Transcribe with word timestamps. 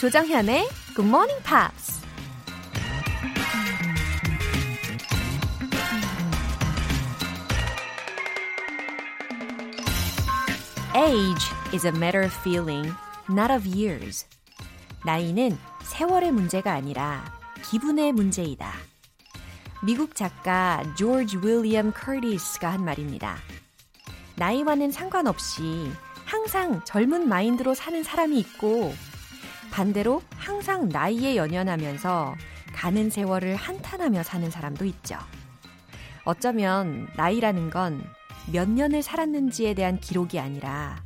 조정현의 0.00 0.66
Good 0.96 1.06
Morning 1.06 1.42
Pops. 1.44 2.00
Age 10.96 11.44
is 11.74 11.86
a 11.86 11.92
matter 11.94 12.24
of 12.24 12.32
feeling, 12.40 12.90
not 13.28 13.52
of 13.52 13.68
years. 13.68 14.24
나이는 15.04 15.58
세월의 15.82 16.32
문제가 16.32 16.72
아니라 16.72 17.22
기분의 17.70 18.12
문제이다. 18.12 18.72
미국 19.84 20.14
작가 20.14 20.82
조지 20.96 21.36
윌리엄 21.36 21.92
커티스가 21.92 22.72
한 22.72 22.86
말입니다. 22.86 23.36
나이와는 24.36 24.92
상관없이 24.92 25.92
항상 26.24 26.82
젊은 26.86 27.28
마인드로 27.28 27.74
사는 27.74 28.02
사람이 28.02 28.38
있고 28.38 28.94
반대로 29.70 30.22
항상 30.36 30.88
나이에 30.88 31.36
연연하면서 31.36 32.34
가는 32.74 33.10
세월을 33.10 33.56
한탄하며 33.56 34.22
사는 34.22 34.50
사람도 34.50 34.84
있죠. 34.84 35.16
어쩌면 36.24 37.08
나이라는 37.16 37.70
건 37.70 38.20
몇 38.52 38.68
년을 38.68 39.02
살았는지에 39.02 39.74
대한 39.74 40.00
기록이 40.00 40.38
아니라 40.38 41.02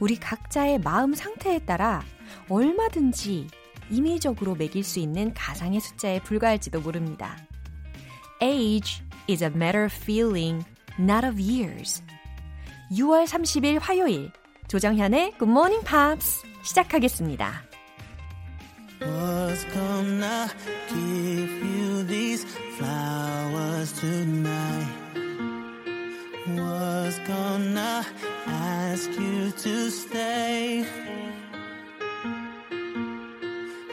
우리 0.00 0.16
각자의 0.16 0.80
마음 0.80 1.14
상태에 1.14 1.58
따라 1.60 2.02
얼마든지 2.48 3.48
임의적으로 3.90 4.54
매길 4.54 4.84
수 4.84 4.98
있는 4.98 5.32
가상의 5.34 5.80
숫자에 5.80 6.20
불과할지도 6.22 6.80
모릅니다. 6.80 7.36
Age 8.42 9.02
is 9.28 9.42
a 9.42 9.50
matter 9.50 9.84
of 9.84 9.94
feeling, 9.94 10.64
not 10.98 11.26
of 11.26 11.40
years. 11.40 12.02
6월 12.92 13.26
30일 13.26 13.80
화요일 13.80 14.30
조정현의 14.68 15.32
Good 15.38 15.50
Morning 15.50 15.84
Pops 15.84 16.42
시작하겠습니다. 16.62 17.67
Was 19.00 19.64
gonna 19.74 20.50
give 20.88 21.50
you 21.50 22.02
these 22.02 22.44
flowers 22.76 23.92
tonight. 23.92 24.88
Was 26.48 27.18
gonna 27.26 28.04
ask 28.46 29.10
you 29.18 29.52
to 29.52 29.90
stay. 29.90 30.84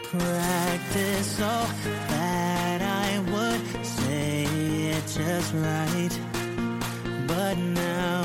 Practice 0.04 1.28
so 1.38 1.68
that 2.10 2.82
I 2.82 3.20
would 3.32 3.86
say 3.86 4.46
it 4.90 5.04
just 5.08 5.54
right. 5.54 6.20
But 7.28 7.58
now 7.58 8.25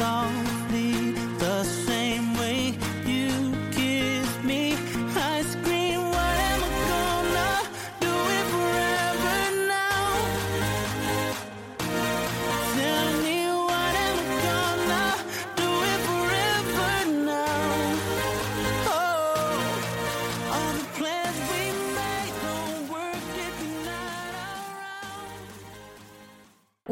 song. 0.00 0.39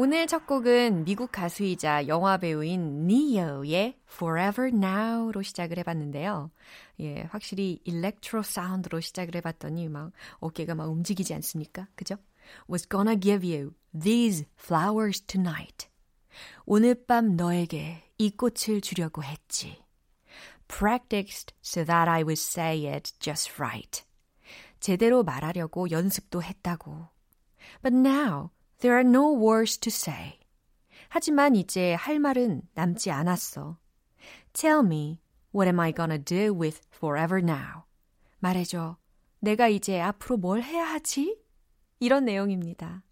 오늘 0.09 0.25
첫 0.25 0.47
곡은 0.47 1.05
미국 1.05 1.31
가수이자 1.31 2.07
영화 2.07 2.39
배우인 2.39 3.05
니오의 3.05 3.99
Forever 4.11 4.75
Now로 4.75 5.43
시작을 5.43 5.77
해봤는데요. 5.77 6.49
예, 7.01 7.21
확실히 7.29 7.79
일렉트로 7.83 8.41
사운드로 8.41 9.01
시작을 9.01 9.35
해봤더니 9.35 9.87
막 9.87 10.11
어깨가 10.39 10.73
막 10.73 10.89
움직이지 10.89 11.35
않습니까? 11.35 11.87
그죠? 11.95 12.15
Was 12.67 12.89
gonna 12.89 13.19
give 13.19 13.47
you 13.47 13.75
these 13.93 14.47
flowers 14.59 15.21
tonight. 15.21 15.87
오늘 16.65 16.95
밤 17.05 17.35
너에게 17.35 18.01
이 18.17 18.31
꽃을 18.31 18.81
주려고 18.81 19.23
했지. 19.23 19.77
Practiced 20.67 21.53
so 21.63 21.85
that 21.85 22.09
I 22.09 22.23
would 22.23 22.41
say 22.41 22.91
it 22.91 23.11
just 23.19 23.61
right. 23.61 24.03
제대로 24.79 25.21
말하려고 25.21 25.91
연습도 25.91 26.41
했다고. 26.41 27.09
But 27.83 27.95
now 27.95 28.49
there 28.79 28.95
are 28.95 29.07
no 29.07 29.33
words 29.33 29.77
to 29.79 29.89
say. 29.89 30.39
하지만 31.09 31.55
이제 31.55 31.93
할 31.93 32.19
말은 32.19 32.61
남지 32.73 33.11
않았어. 33.11 33.77
Tell 34.53 34.85
me, 34.85 35.19
what 35.53 35.67
am 35.67 35.79
I 35.79 35.93
gonna 35.93 36.23
do 36.23 36.53
with 36.53 36.81
forever 36.93 37.41
now? 37.41 37.83
말해줘. 38.39 38.97
내가 39.39 39.67
이제 39.67 39.99
앞으로 39.99 40.37
뭘 40.37 40.61
해야 40.61 40.83
하지? 40.85 41.37
이런 41.99 42.25
내용입니다. 42.25 43.03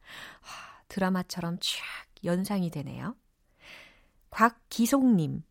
하, 0.41 0.81
드라마처럼 0.87 1.57
쫙 1.59 1.75
연상이 2.23 2.69
되네요. 2.69 3.15
곽기송님. 4.29 5.43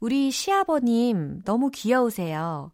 우리 0.00 0.30
시아버님 0.30 1.42
너무 1.44 1.70
귀여우세요. 1.70 2.72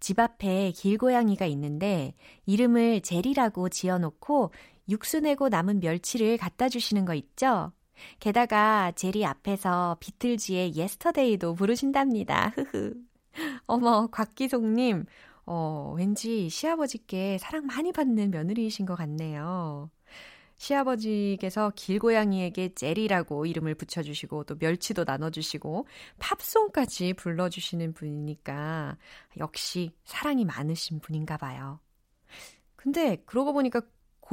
집 0.00 0.18
앞에 0.20 0.72
길고양이가 0.72 1.46
있는데 1.46 2.14
이름을 2.46 3.00
제리라고 3.02 3.68
지어놓고 3.68 4.52
육수 4.88 5.20
내고 5.20 5.48
남은 5.48 5.80
멸치를 5.80 6.38
갖다 6.38 6.68
주시는 6.68 7.04
거 7.04 7.14
있죠? 7.14 7.72
게다가 8.20 8.92
제리 8.92 9.24
앞에서 9.24 9.96
비틀즈의 10.00 10.74
예스터데이도 10.74 11.54
부르신답니다. 11.54 12.52
흐흐. 12.56 12.94
어머, 13.66 14.08
곽기송님, 14.08 15.04
어, 15.46 15.94
왠지 15.96 16.48
시아버지께 16.48 17.38
사랑 17.38 17.66
많이 17.66 17.92
받는 17.92 18.30
며느리이신 18.30 18.86
것 18.86 18.94
같네요. 18.96 19.90
시아버지께서 20.56 21.72
길고양이에게 21.74 22.74
제리라고 22.74 23.46
이름을 23.46 23.74
붙여주시고 23.74 24.44
또 24.44 24.54
멸치도 24.60 25.02
나눠주시고 25.04 25.88
팝송까지 26.20 27.14
불러주시는 27.14 27.94
분이니까 27.94 28.96
역시 29.38 29.90
사랑이 30.04 30.44
많으신 30.44 31.00
분인가 31.00 31.36
봐요. 31.36 31.80
근데 32.76 33.16
그러고 33.26 33.52
보니까 33.52 33.80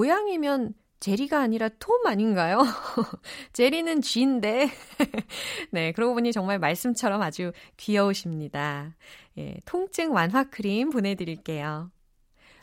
고양이면 0.04 0.76
제리가 1.02 1.42
아니라 1.42 1.68
톰 1.78 2.08
아닌가요? 2.08 2.60
제리는 3.52 4.00
쥐인데. 4.02 4.70
네, 5.72 5.92
그러고 5.92 6.14
보니 6.14 6.32
정말 6.32 6.58
말씀처럼 6.58 7.22
아주 7.22 7.52
귀여우십니다. 7.76 8.96
예, 9.38 9.58
통증 9.66 10.14
완화 10.14 10.46
크림 10.46 10.90
보내드릴게요. 10.90 11.92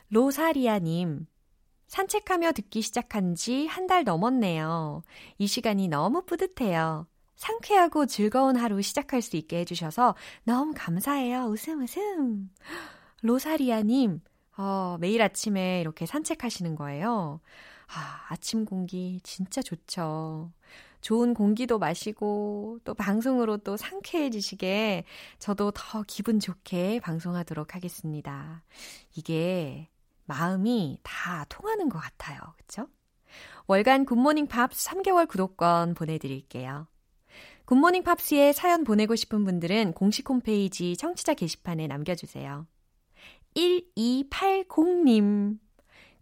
로사리아님, 0.09 1.27
산책하며 1.89 2.53
듣기 2.53 2.81
시작한 2.81 3.35
지 3.35 3.67
한 3.67 3.85
달 3.85 4.03
넘었네요. 4.03 5.03
이 5.37 5.45
시간이 5.45 5.89
너무 5.89 6.23
뿌듯해요. 6.25 7.05
상쾌하고 7.35 8.07
즐거운 8.07 8.55
하루 8.55 8.81
시작할 8.81 9.21
수 9.21 9.37
있게 9.37 9.59
해주셔서 9.59 10.15
너무 10.43 10.73
감사해요. 10.75 11.43
웃음 11.43 11.83
웃음. 11.83 12.49
로사리아님, 13.21 14.21
어, 14.57 14.97
매일 14.99 15.21
아침에 15.21 15.81
이렇게 15.81 16.05
산책하시는 16.05 16.75
거예요. 16.75 17.39
아, 17.87 18.25
아침 18.29 18.65
공기 18.65 19.19
진짜 19.23 19.61
좋죠. 19.61 20.51
좋은 21.01 21.33
공기도 21.33 21.77
마시고 21.77 22.79
또 22.83 22.93
방송으로 22.93 23.57
또 23.57 23.77
상쾌해지시게 23.77 25.05
저도 25.39 25.71
더 25.71 26.03
기분 26.07 26.39
좋게 26.39 26.99
방송하도록 27.01 27.75
하겠습니다. 27.75 28.63
이게 29.15 29.89
마음이 30.25 30.99
다 31.03 31.45
통하는 31.49 31.87
것 31.87 31.99
같아요. 31.99 32.39
그쵸? 32.57 32.87
월간 33.67 34.05
굿모닝 34.05 34.47
팝스 34.47 34.89
3개월 34.89 35.27
구독권 35.27 35.93
보내드릴게요. 35.93 36.87
굿모닝 37.65 38.03
팝스에 38.03 38.53
사연 38.53 38.83
보내고 38.83 39.15
싶은 39.15 39.45
분들은 39.45 39.93
공식 39.93 40.29
홈페이지 40.29 40.97
청취자 40.97 41.35
게시판에 41.35 41.87
남겨주세요. 41.87 42.65
1280님. 43.57 45.57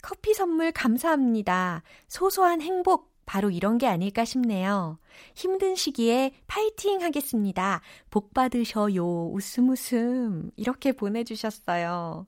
커피 0.01 0.33
선물 0.33 0.71
감사합니다. 0.71 1.83
소소한 2.07 2.61
행복, 2.61 3.13
바로 3.25 3.49
이런 3.49 3.77
게 3.77 3.87
아닐까 3.87 4.23
싶네요. 4.23 4.99
힘든 5.33 5.75
시기에 5.75 6.31
파이팅 6.47 7.01
하겠습니다. 7.01 7.81
복 8.11 8.33
받으셔요. 8.33 9.31
웃음 9.31 9.69
웃음. 9.69 10.51
이렇게 10.55 10.91
보내주셨어요. 10.91 12.27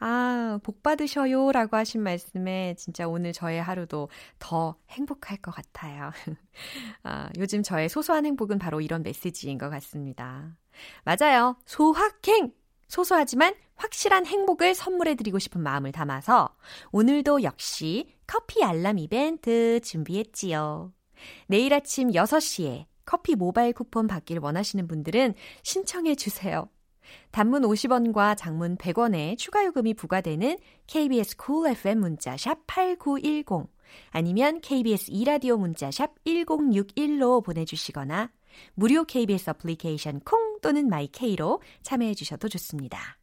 아, 0.00 0.58
복 0.62 0.82
받으셔요. 0.82 1.52
라고 1.52 1.76
하신 1.76 2.02
말씀에 2.02 2.74
진짜 2.78 3.06
오늘 3.06 3.32
저의 3.32 3.62
하루도 3.62 4.08
더 4.38 4.76
행복할 4.90 5.36
것 5.38 5.50
같아요. 5.50 6.12
아, 7.02 7.28
요즘 7.36 7.62
저의 7.62 7.90
소소한 7.90 8.24
행복은 8.24 8.58
바로 8.58 8.80
이런 8.80 9.02
메시지인 9.02 9.58
것 9.58 9.68
같습니다. 9.68 10.56
맞아요. 11.04 11.56
소확행! 11.66 12.52
소소하지만 12.88 13.54
확실한 13.76 14.26
행복을 14.26 14.74
선물해드리고 14.74 15.38
싶은 15.38 15.62
마음을 15.62 15.92
담아서 15.92 16.56
오늘도 16.90 17.42
역시 17.42 18.08
커피 18.26 18.64
알람 18.64 18.98
이벤트 18.98 19.80
준비했지요. 19.80 20.92
내일 21.46 21.74
아침 21.74 22.10
6시에 22.10 22.86
커피 23.04 23.36
모바일 23.36 23.72
쿠폰 23.72 24.06
받길 24.06 24.38
원하시는 24.38 24.86
분들은 24.86 25.34
신청해 25.62 26.14
주세요. 26.16 26.68
단문 27.30 27.62
50원과 27.62 28.36
장문 28.36 28.76
100원의 28.76 29.38
추가 29.38 29.64
요금이 29.64 29.94
부과되는 29.94 30.58
KBS 30.86 31.36
cool 31.42 31.70
FM 31.72 32.00
문자 32.00 32.36
샵 32.36 32.66
8910 32.66 33.66
아니면 34.10 34.60
KBS 34.60 35.10
2라디오 35.12 35.58
문자 35.58 35.90
샵 35.90 36.22
1061로 36.24 37.42
보내 37.42 37.64
주시거나 37.64 38.30
무료 38.74 39.04
KBS 39.04 39.50
어플리케이션 39.50 40.20
콩 40.20 40.58
또는 40.60 40.88
마이케이로 40.88 41.60
참여해 41.82 42.14
주셔도 42.14 42.48
좋습니다. 42.48 43.18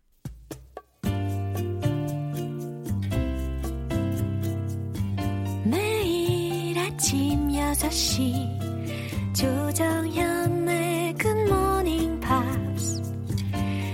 매일 5.65 6.77
아침 6.77 7.49
6시 7.49 8.65
조정현의 9.33 11.15
굿모닝 11.15 12.19
팝스 12.19 13.01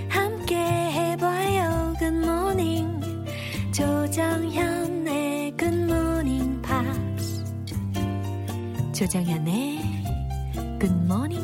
함께 0.08 0.56
해봐요 0.56 1.94
굿모닝 1.98 3.00
조정현의 3.72 5.56
굿모닝 5.56 6.62
팝스 6.62 7.44
조정현의 8.92 9.91
굿모 10.82 11.41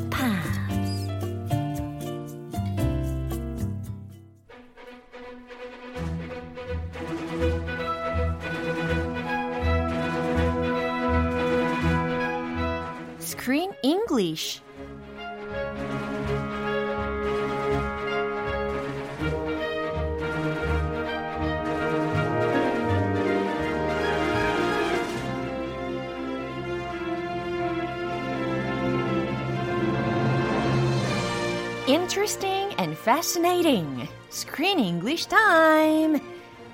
fascinating. 33.08 34.08
Screen 34.30 34.80
English 34.80 35.28
time. 35.28 36.20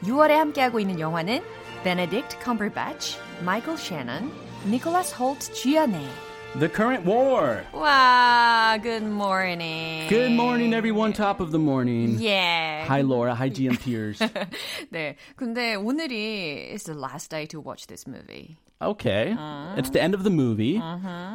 6월에 0.03 0.31
함께하고 0.31 0.79
있는 0.79 0.99
영화는 0.99 1.41
Benedict 1.83 2.37
Cumberbatch, 2.43 3.17
Michael 3.41 3.77
Shannon, 3.77 4.31
Nicholas 4.65 5.13
Holt 5.13 5.53
주연의 5.53 6.01
The 6.57 6.67
current 6.67 7.05
war. 7.05 7.63
와, 7.73 8.79
good 8.81 9.03
morning. 9.03 10.09
Good 10.09 10.31
morning, 10.31 10.73
everyone. 10.73 11.13
Top 11.13 11.39
of 11.39 11.51
the 11.51 11.59
morning. 11.59 12.17
Yeah. 12.19 12.85
Hi, 12.87 13.01
Laura. 13.01 13.35
Hi, 13.35 13.49
GM 13.49 13.77
Tears. 13.77 14.17
네. 14.91 15.15
근데 15.35 15.75
오늘이 15.75 16.73
is 16.73 16.85
the 16.85 16.95
last 16.95 17.29
day 17.29 17.45
to 17.45 17.61
watch 17.61 17.85
this 17.85 18.07
movie. 18.07 18.57
Okay. 18.81 19.35
It's 19.77 19.91
the 19.91 20.01
end 20.01 20.15
of 20.15 20.23
the 20.23 20.31
movie. 20.31 20.77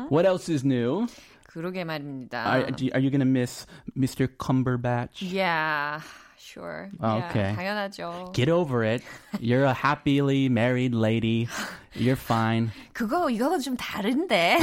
What 0.09 0.27
else 0.27 0.49
is 0.49 0.65
new? 0.65 1.07
그러게 1.49 1.85
말입니다. 1.85 2.45
Are, 2.47 2.67
do 2.73 2.85
you- 2.87 2.93
are 2.95 3.01
you 3.05 3.11
going 3.11 3.21
to 3.21 3.27
miss 3.31 3.67
Mr. 3.97 4.27
Cumberbatch? 4.39 5.23
Yeah, 5.23 6.01
Sure. 6.40 6.90
아, 7.00 7.20
Yeah, 7.20 7.30
okay. 7.30 7.56
당연하죠. 7.56 8.34
Get 8.34 8.50
over 8.50 8.84
it. 8.84 9.04
You're 9.40 9.66
a 9.66 9.74
happily 9.74 10.48
married 10.50 10.96
lady. 10.96 11.48
You're 11.96 12.16
fine. 12.16 12.72
그거 12.94 13.30
이거는 13.30 13.60
좀 13.60 13.76
다른데. 13.76 14.60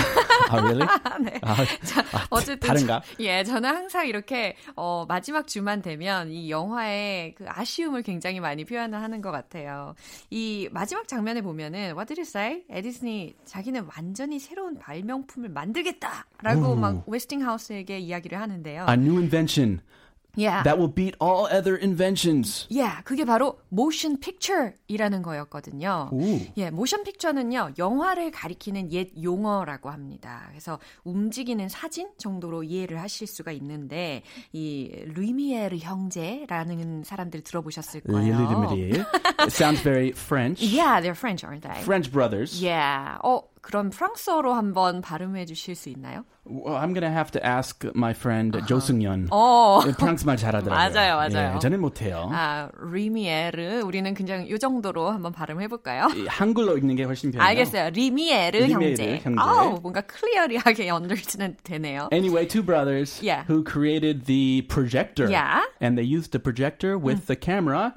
Oh, 0.52 0.62
really? 0.62 0.86
네. 1.22 1.38
아, 1.42 1.56
자, 1.84 2.04
아, 2.12 2.26
어쨌든 2.30 2.68
다른가? 2.68 3.02
저, 3.04 3.22
예, 3.22 3.44
저는 3.44 3.68
항상 3.68 4.06
이렇게 4.06 4.56
어, 4.76 5.04
마지막 5.08 5.46
주만 5.46 5.82
되면 5.82 6.30
이 6.30 6.50
영화의 6.50 7.34
그 7.34 7.44
아쉬움을 7.48 8.02
굉장히 8.02 8.40
많이 8.40 8.64
표현을 8.64 9.00
하는 9.00 9.20
것 9.20 9.30
같아요. 9.30 9.94
이 10.30 10.68
마지막 10.72 11.06
장면에 11.08 11.42
보면은 11.42 11.94
What 11.96 12.06
did 12.14 12.20
you 12.20 12.26
say? 12.26 12.64
에디슨이 12.70 13.34
자기는 13.44 13.88
완전히 13.96 14.38
새로운 14.38 14.78
발명품을 14.78 15.48
만들겠다라고 15.50 16.68
오. 16.72 16.74
막 16.76 17.02
웨스팅하우스에게 17.08 17.98
이야기를 17.98 18.40
하는데요. 18.40 18.86
A 18.88 18.94
new 18.94 19.16
invention 19.18 19.80
yeah. 20.36 20.62
that 20.62 20.78
will 20.78 20.92
beat 20.92 21.16
all 21.20 21.46
other 21.50 21.76
inventions. 21.76 22.66
yeah, 22.70 23.02
그게 23.04 23.24
바로 23.24 23.58
motion 23.72 24.18
picture이라는 24.18 25.22
거였거든요. 25.22 26.10
오. 26.12 26.40
예, 26.56 26.70
모션 26.70 27.04
픽처는요, 27.04 27.72
영화를 27.78 28.30
가리키는 28.30 28.92
옛 28.92 29.10
용어라고 29.20 29.90
합니다. 29.90 30.46
그래서 30.50 30.78
움직이는 31.04 31.68
사진 31.68 32.08
정도로 32.18 32.62
이해를 32.62 33.00
하실 33.00 33.26
수가 33.26 33.52
있는데, 33.52 34.22
이 34.52 34.90
루미에르 35.14 35.78
형제라는 35.78 37.04
사람들 37.04 37.42
들어보셨을 37.42 38.02
거예요. 38.02 38.36
It 39.38 39.52
sounds 39.52 39.82
very 39.82 40.10
French. 40.10 40.62
Yeah, 40.62 41.00
they're 41.00 41.14
French, 41.14 41.44
aren't 41.44 41.62
they? 41.62 41.82
French 41.82 42.10
brothers. 42.10 42.62
Yeah. 42.62 43.18
어, 43.22 43.42
그럼 43.65 43.91
프랑스어로 43.91 44.53
한번 44.53 45.01
발음해 45.01 45.45
주실 45.45 45.75
수 45.75 45.89
있나요? 45.89 46.23
Well, 46.43 46.75
I'm 46.75 46.95
gonna 46.95 47.11
have 47.13 47.29
to 47.33 47.41
ask 47.45 47.87
my 47.95 48.09
friend 48.11 48.59
조승연. 48.65 49.27
어. 49.29 49.81
프랑스 49.99 50.25
말 50.25 50.35
잘하더라고요. 50.37 50.75
맞아요, 50.75 51.15
맞아요. 51.15 51.55
예, 51.55 51.59
저는 51.59 51.79
못해요. 51.79 52.27
아, 52.33 52.69
리미에르. 52.91 53.81
우리는 53.83 54.11
그냥 54.15 54.47
이 54.47 54.57
정도로 54.57 55.11
한번 55.11 55.31
발음해 55.31 55.67
볼까요? 55.67 56.07
이 56.15 56.25
한글로 56.25 56.77
읽는 56.79 56.95
게 56.95 57.03
훨씬 57.03 57.29
편해요. 57.31 57.47
알겠어요. 57.47 57.89
리미에르, 57.91 58.57
리미에르 58.57 58.85
형제. 58.89 59.19
형제. 59.23 59.39
아우, 59.39 59.79
뭔가 59.81 60.01
클리어리하게 60.01 60.89
understand 60.89 61.57
되네요. 61.63 62.09
Anyway, 62.11 62.47
two 62.47 62.63
brothers 62.65 63.21
Yeah. 63.23 63.45
who 63.47 63.63
created 63.63 64.25
the 64.25 64.63
projector. 64.67 65.29
Yeah. 65.29 65.61
Mm. 65.61 65.85
And 65.85 65.97
they 65.97 66.03
used 66.03 66.31
the 66.31 66.39
projector 66.39 66.97
with 66.97 67.27
the 67.27 67.35
camera 67.35 67.93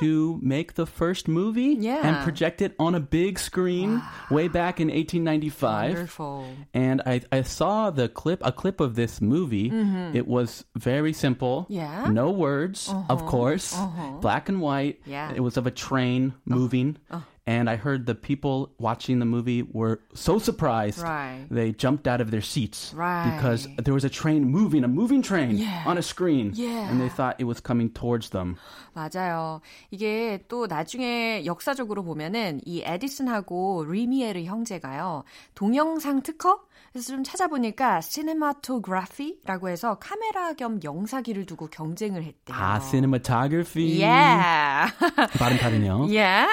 to 0.00 0.38
make 0.42 0.74
the 0.74 0.86
first 0.86 1.28
movie 1.28 1.76
Mm-hmm. 1.76 1.82
Yeah. 1.82 2.00
and 2.06 2.16
project 2.24 2.62
it 2.62 2.74
on 2.78 2.94
a 2.94 3.00
big 3.00 3.38
screen 3.38 4.00
way 4.30 4.48
back 4.48 4.80
in 4.80 4.88
1895. 5.13 5.89
Wonderful. 5.93 6.47
And 6.73 7.01
I, 7.05 7.21
I 7.31 7.41
saw 7.43 7.89
the 7.89 8.07
clip, 8.09 8.41
a 8.43 8.51
clip 8.51 8.79
of 8.79 8.95
this 8.95 9.21
movie. 9.21 9.69
It 10.13 10.27
was 10.27 10.65
very 10.75 11.13
simple. 11.13 11.63
Mm-hmm. 11.63 11.73
Yeah. 11.73 12.01
Uh-huh. 12.03 12.11
No 12.11 12.31
words, 12.31 12.93
of 13.09 13.25
course. 13.25 13.77
Black 14.21 14.49
and 14.49 14.61
white. 14.61 15.01
Yeah. 15.05 15.31
It 15.33 15.41
was 15.41 15.57
of 15.57 15.67
a 15.67 15.71
train 15.71 16.33
moving 16.45 16.97
And 17.46 17.68
I 17.68 17.74
heard 17.74 18.06
the 18.06 18.14
people 18.14 18.70
watching 18.78 19.18
the 19.18 19.26
movie 19.26 19.64
were 19.66 19.98
so 20.14 20.38
surprised. 20.38 21.02
Right. 21.02 21.44
They 21.50 21.72
jumped 21.72 22.06
out 22.06 22.20
of 22.20 22.30
their 22.30 22.40
seats. 22.40 22.94
Right. 22.94 23.34
Because 23.34 23.66
there 23.82 23.92
was 23.92 24.04
a 24.04 24.08
train 24.08 24.44
moving, 24.46 24.84
a 24.84 24.88
moving 24.88 25.22
train 25.22 25.58
Yeah. 25.58 25.82
on 25.84 25.98
a 25.98 26.02
screen. 26.06 26.52
Yeah. 26.54 26.86
And 26.88 27.00
they 27.00 27.08
thought 27.08 27.34
it 27.40 27.44
was 27.50 27.58
coming 27.58 27.90
towards 27.90 28.30
them. 28.30 28.58
맞아요. 28.94 29.60
이게 29.90 30.44
또 30.46 30.68
나중에 30.68 31.44
역사적으로 31.44 32.04
보면은 32.04 32.60
이 32.64 32.82
에디슨하고 32.86 33.86
리미에르 33.90 34.44
형제가요. 34.44 35.24
동영상 35.56 36.22
특허? 36.22 36.60
그래서 36.91 37.13
좀 37.13 37.23
찾아보니까 37.23 38.01
시네마토그래피라고 38.01 39.69
해서 39.69 39.95
카메라 39.99 40.53
겸 40.53 40.79
영사기를 40.83 41.45
두고 41.45 41.67
경쟁을 41.67 42.23
했대요. 42.23 42.55
Ah, 42.57 42.79
cinematography. 42.79 44.01
Yeah. 44.01 44.91
발음 45.37 45.57
다르네요. 45.57 46.07
yeah. 46.09 46.47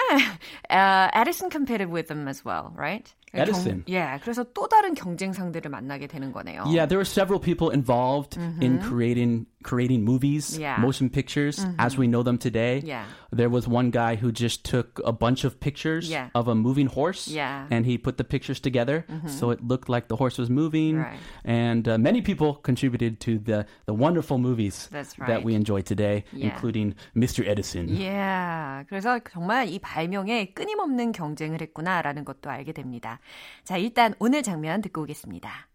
Uh, 0.71 1.09
Edison 1.15 1.51
competed 1.51 1.89
with 1.91 2.09
them 2.09 2.29
as 2.29 2.45
well, 2.45 2.73
right? 2.77 3.13
Edison. 3.33 3.83
경, 3.85 3.95
yeah. 3.95 4.19
그래서 4.23 4.45
또 4.55 4.69
다른 4.69 4.95
경쟁 4.95 5.33
상대를 5.33 5.71
만나게 5.71 6.07
되는 6.07 6.33
거네요. 6.33 6.65
Yeah, 6.67 6.87
there 6.87 6.99
were 6.99 7.05
several 7.05 7.41
people 7.41 7.71
involved 7.71 8.39
in 8.39 8.79
creating 8.81 9.47
creating 9.64 10.04
movies, 10.04 10.52
Mm-hmm. 10.56 10.62
Yeah. 10.62 10.78
motion 10.80 11.10
pictures 11.10 11.60
as 11.78 11.98
we 11.98 12.08
know 12.08 12.24
them 12.24 12.38
today. 12.38 12.82
Yeah. 12.84 13.06
There 13.32 13.50
was 13.50 13.68
one 13.68 13.92
guy 13.92 14.16
who 14.16 14.32
just 14.32 14.64
took 14.64 15.00
a 15.04 15.12
bunch 15.12 15.44
of 15.44 15.60
pictures 15.60 16.10
Yeah. 16.10 16.30
of 16.34 16.48
a 16.48 16.56
moving 16.56 16.88
horse 16.88 17.28
Yeah. 17.28 17.68
and 17.70 17.86
he 17.86 17.98
put 17.98 18.18
the 18.18 18.24
pictures 18.24 18.60
together 18.60 19.06
so 19.28 19.52
it 19.52 19.60
looked 19.64 19.90
like 19.90 20.08
the 20.08 20.16
horse 20.16 20.38
was 20.38 20.50
moving. 20.50 20.98
Right. 20.98 21.20
And 21.44 21.88
uh, 21.88 21.98
many 21.98 22.22
people 22.22 22.56
contributed 22.64 23.20
to 23.28 23.38
the 23.40 23.66
the 23.86 23.94
wonderful 23.94 24.38
movies 24.40 24.88
That's 24.92 25.14
that 25.20 25.30
right. 25.30 25.44
we 25.44 25.56
enjoy 25.56 25.82
today, 25.82 26.24
Yeah. 26.32 26.50
including 26.52 26.96
Mr. 27.16 27.44
Edison. 27.48 27.88
Yeah. 27.90 28.84
그래서 28.88 29.20
정말 29.20 29.68
이 29.68 29.80
발명에 29.80 30.54
끊임없는 30.54 31.12
경쟁을 31.12 31.62
했구나라는 31.62 32.26
것도 32.26 32.50
알게 32.50 32.72
됩니다. 32.74 33.20
자, 33.64 33.78
일단 33.78 34.14
오늘 34.20 34.42
장면 34.44 34.82
듣고 34.82 35.04
오겠습니다. 35.04 35.68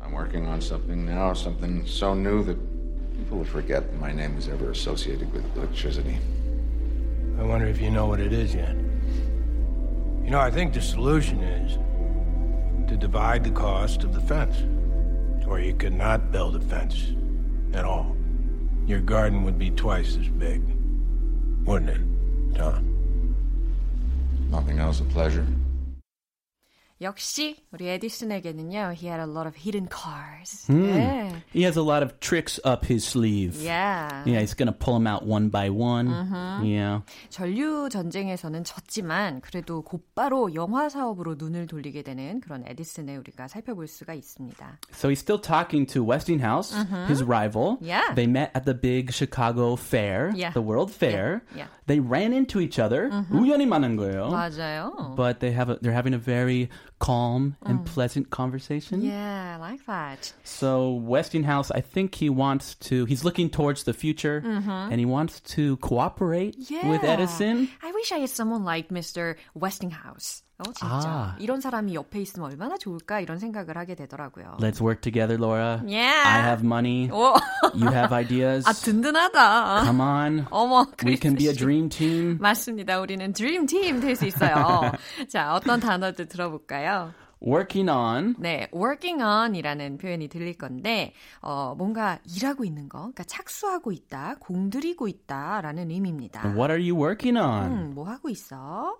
I'm 0.00 0.12
working 0.14 0.46
on 0.46 0.60
something 0.60 1.04
now, 1.08 1.32
something 1.34 1.82
so 1.86 2.14
new 2.14 2.44
that 2.44 2.56
people 3.23 3.37
will 3.37 3.45
forget 3.45 3.89
that 3.89 3.99
my 4.01 4.11
name 4.11 4.35
was 4.35 4.49
ever 4.49 4.71
associated 4.71 5.31
with 5.31 5.45
electricity. 5.55 6.17
I 7.39 7.43
wonder 7.43 7.65
if 7.67 7.79
you 7.79 7.89
know 7.89 8.05
what 8.05 8.19
it 8.19 8.33
is 8.33 8.53
yet. 8.53 8.75
You 8.75 10.29
know, 10.29 10.41
I 10.41 10.51
think 10.51 10.73
the 10.73 10.81
solution 10.81 11.39
is 11.41 11.77
to 12.89 12.97
divide 12.97 13.45
the 13.45 13.51
cost 13.51 14.03
of 14.03 14.13
the 14.13 14.19
fence. 14.19 14.57
Or 15.47 15.57
you 15.61 15.73
could 15.73 15.93
not 15.93 16.33
build 16.33 16.57
a 16.57 16.59
fence 16.59 17.13
at 17.73 17.85
all. 17.85 18.13
Your 18.85 18.99
garden 18.99 19.43
would 19.43 19.57
be 19.57 19.71
twice 19.71 20.17
as 20.17 20.27
big. 20.27 20.61
Wouldn't 21.63 21.91
it, 21.91 22.57
Tom? 22.57 23.35
Nothing 24.49 24.79
else 24.79 24.99
a 24.99 25.05
pleasure. 25.05 25.47
역시 27.02 27.54
우리 27.70 27.86
에디슨에게는요, 27.90 28.92
he 28.92 29.06
had 29.06 29.20
a 29.20 29.26
lot 29.30 29.46
of 29.46 29.54
hidden 29.54 29.86
cards. 29.88 30.66
Mm. 30.66 30.82
네. 30.90 31.42
He 31.54 31.62
has 31.62 31.78
a 31.78 31.80
lot 31.80 32.02
of 32.02 32.18
tricks 32.18 32.58
up 32.64 32.84
his 32.84 33.06
sleeve. 33.06 33.54
Yeah. 33.62 34.24
Yeah, 34.26 34.40
he's 34.40 34.52
gonna 34.54 34.72
pull 34.74 34.94
them 34.94 35.06
out 35.06 35.24
one 35.24 35.48
by 35.48 35.70
one. 35.70 36.10
Yeah. 36.66 37.02
전류 37.30 37.88
전쟁에서는 37.90 38.64
졌지만 38.64 39.40
그래도 39.42 39.82
곧바로 39.82 40.52
영화 40.56 40.88
사업으로 40.88 41.36
눈을 41.38 41.68
돌리게 41.68 42.02
되는 42.02 42.40
그런 42.40 42.64
에디슨을 42.66 43.16
우리가 43.18 43.46
살펴볼 43.46 43.86
수가 43.86 44.14
있습니다. 44.14 44.78
So 44.90 45.08
he's 45.08 45.20
still 45.20 45.40
talking 45.40 45.86
to 45.94 46.02
Westinghouse, 46.02 46.74
his 47.06 47.22
rival. 47.22 47.78
Yeah. 47.80 48.12
They 48.16 48.26
met 48.26 48.50
at 48.56 48.64
the 48.64 48.74
big 48.74 49.12
Chicago 49.12 49.76
Fair, 49.76 50.32
Yeah. 50.34 50.50
the 50.52 50.62
World 50.66 50.90
Fair. 50.90 51.42
Yeah. 51.54 51.68
They 51.86 52.00
ran 52.00 52.32
into 52.32 52.58
each 52.58 52.80
other. 52.80 53.08
우연히 53.30 53.66
만난 53.66 53.94
거예요. 53.94 54.30
맞아요. 54.30 55.14
But 55.14 55.38
they 55.38 55.52
have 55.54 55.70
a, 55.70 55.78
they're 55.80 55.94
having 55.94 56.12
a 56.12 56.18
very 56.18 56.68
calm 57.03 57.57
and 57.63 57.79
mm. 57.79 57.85
pleasant 57.85 58.29
conversation. 58.29 59.01
Yeah, 59.01 59.55
I 59.55 59.59
like 59.59 59.85
that. 59.87 60.31
So 60.45 60.93
Westinghouse, 60.93 61.69
I 61.69 61.81
think 61.81 62.15
he 62.15 62.29
wants 62.29 62.75
to. 62.75 63.03
He's 63.03 63.25
looking 63.25 63.49
towards 63.49 63.83
the 63.83 63.93
future, 63.93 64.39
mm-hmm. 64.39 64.69
and 64.69 64.99
he 64.99 65.05
wants 65.05 65.41
to 65.55 65.75
cooperate 65.77 66.55
Yeah. 66.57 66.89
with 66.89 67.03
Edison. 67.03 67.69
I 67.81 67.91
wish 67.91 68.13
I 68.13 68.19
had 68.19 68.29
someone 68.29 68.63
like 68.63 68.87
Mr. 68.87 69.35
Westinghouse. 69.53 70.43
어, 70.59 70.63
진짜. 70.71 70.87
아. 70.87 71.35
이런 71.39 71.61
사람이 71.61 71.95
옆에 71.95 72.21
있으면 72.21 72.49
얼마나 72.49 72.77
좋을까 72.77 73.19
이런 73.19 73.39
생각을 73.39 73.77
하게 73.77 73.95
되더라고요. 73.95 74.57
Let's 74.59 74.81
work 74.81 75.01
together, 75.01 75.35
Laura. 75.37 75.81
Yeah. 75.85 76.27
I 76.27 76.39
have 76.47 76.63
money. 76.63 77.09
오, 77.11 77.33
You 77.73 77.91
have 77.91 78.13
ideas. 78.13 78.65
아 78.67 78.71
든든하다. 78.73 79.83
Come 79.85 80.01
on. 80.01 80.45
어머, 80.51 80.85
We 81.03 81.17
can 81.19 81.35
be 81.35 81.47
a 81.47 81.53
dream 81.53 81.89
team. 81.89 82.37
맞습니다. 82.39 82.99
우리는 82.99 83.33
드림 83.33 83.65
팀될수 83.65 84.25
있어요. 84.27 84.91
자, 85.27 85.53
어떤 85.55 85.79
단어들 85.79 86.27
들어볼까요? 86.27 87.13
Working 87.45 87.89
on 87.91 88.35
네, 88.39 88.69
working 88.73 89.21
on이라는 89.21 89.97
표현이 89.97 90.29
들릴 90.29 90.57
건데, 90.57 91.13
어, 91.41 91.75
뭔가 91.77 92.17
일하고 92.25 92.63
있는 92.63 92.87
거, 92.87 92.99
그러니까 92.99 93.25
착수하고 93.25 93.91
있다, 93.91 94.35
공들이고 94.39 95.09
있다라는 95.09 95.91
의미입니다. 95.91 96.41
what 96.55 96.71
are 96.71 96.79
you 96.81 96.95
working 96.97 97.37
on? 97.37 97.71
음, 97.71 97.91
뭐 97.95 98.07
하고 98.07 98.29
있어? 98.29 98.97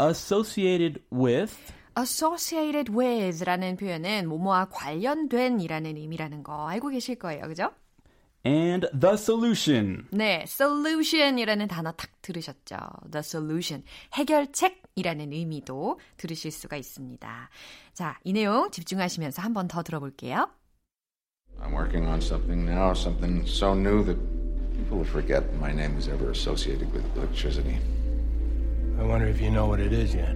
Associated 0.00 1.02
with 1.12 1.54
associated 1.98 2.90
with라는 2.92 3.76
표현은 3.76 4.28
뭐뭐와 4.28 4.66
관련된이라는 4.70 5.96
의미라는 5.96 6.42
거 6.42 6.68
알고 6.68 6.88
계실 6.88 7.16
거예요, 7.16 7.46
그죠? 7.48 7.70
and 8.46 8.88
the 8.98 9.14
solution. 9.14 10.06
네, 10.12 10.44
solution이라는 10.48 11.68
단어 11.68 11.92
딱 11.92 12.08
들으셨죠? 12.22 12.76
The 13.10 13.18
solution, 13.18 13.84
해결책이라는 14.14 15.32
의미도 15.32 16.00
들으실 16.16 16.50
수가 16.50 16.76
있습니다. 16.76 17.50
자, 17.92 18.18
이 18.24 18.32
내용 18.32 18.70
집중하시면서 18.70 19.42
한 19.42 19.52
번 19.52 19.68
더 19.68 19.82
들어볼게요. 19.82 20.48
I'm 21.60 21.74
working 21.74 22.06
on 22.08 22.20
something 22.22 22.64
now, 22.64 22.92
something 22.92 23.44
so 23.46 23.74
new 23.74 24.02
that 24.06 24.18
people 24.72 24.96
will 25.00 25.04
forget 25.10 25.42
that 25.44 25.58
my 25.60 25.72
name 25.72 25.94
was 25.94 26.08
ever 26.08 26.30
associated 26.30 26.90
with 26.94 27.04
electricity. 27.18 27.76
I 28.99 29.03
wonder 29.03 29.27
if 29.27 29.41
you 29.41 29.49
know 29.49 29.65
what 29.65 29.79
it 29.79 29.93
is 29.93 30.15
yet. 30.15 30.35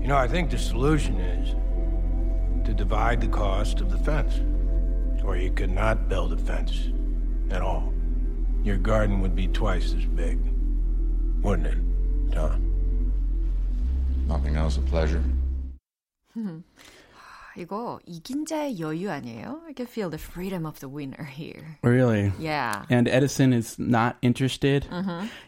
You 0.00 0.08
know, 0.08 0.16
I 0.16 0.26
think 0.26 0.50
the 0.50 0.58
solution 0.58 1.20
is 1.20 1.54
to 2.66 2.74
divide 2.74 3.20
the 3.20 3.28
cost 3.28 3.80
of 3.80 3.90
the 3.90 3.98
fence. 3.98 4.40
Or 5.24 5.36
you 5.36 5.50
could 5.52 5.70
not 5.70 6.08
build 6.08 6.32
a 6.32 6.36
fence 6.36 6.88
at 7.50 7.62
all. 7.62 7.92
Your 8.64 8.76
garden 8.76 9.20
would 9.20 9.36
be 9.36 9.48
twice 9.48 9.94
as 9.94 10.04
big, 10.04 10.38
wouldn't 11.42 11.68
it, 11.68 12.32
Tom? 12.32 13.12
Nothing 14.26 14.56
else 14.56 14.76
a 14.76 14.80
pleasure. 14.80 15.22
이거 17.57 17.99
이긴 18.05 18.45
자의 18.45 18.79
여유 18.79 19.09
아니에요? 19.09 19.61
I 19.67 19.73
can 19.75 19.87
feel 19.87 20.11
the 20.11 20.19
freedom 20.19 20.63
of 20.63 20.79
the 20.79 20.87
winner 20.87 21.23
here. 21.23 21.79
Really? 21.81 22.31
Yeah. 22.37 22.85
And 22.87 23.07
Edison 23.09 23.51
is 23.51 23.79
not 23.79 24.17
interested. 24.21 24.85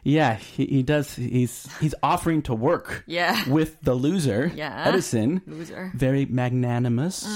Yeah, 0.04 0.34
he, 0.34 0.66
he 0.66 0.82
does. 0.82 1.13
He's 1.13 1.70
he's 1.80 1.94
offering 2.01 2.42
to 2.50 2.56
work 2.56 3.04
Yeah. 3.06 3.38
with 3.48 3.78
the 3.84 3.94
loser, 3.94 4.50
Yeah. 4.56 4.86
Edison. 4.88 5.42
Loser. 5.46 5.92
Very 5.94 6.25
magnanimous. 6.25 7.30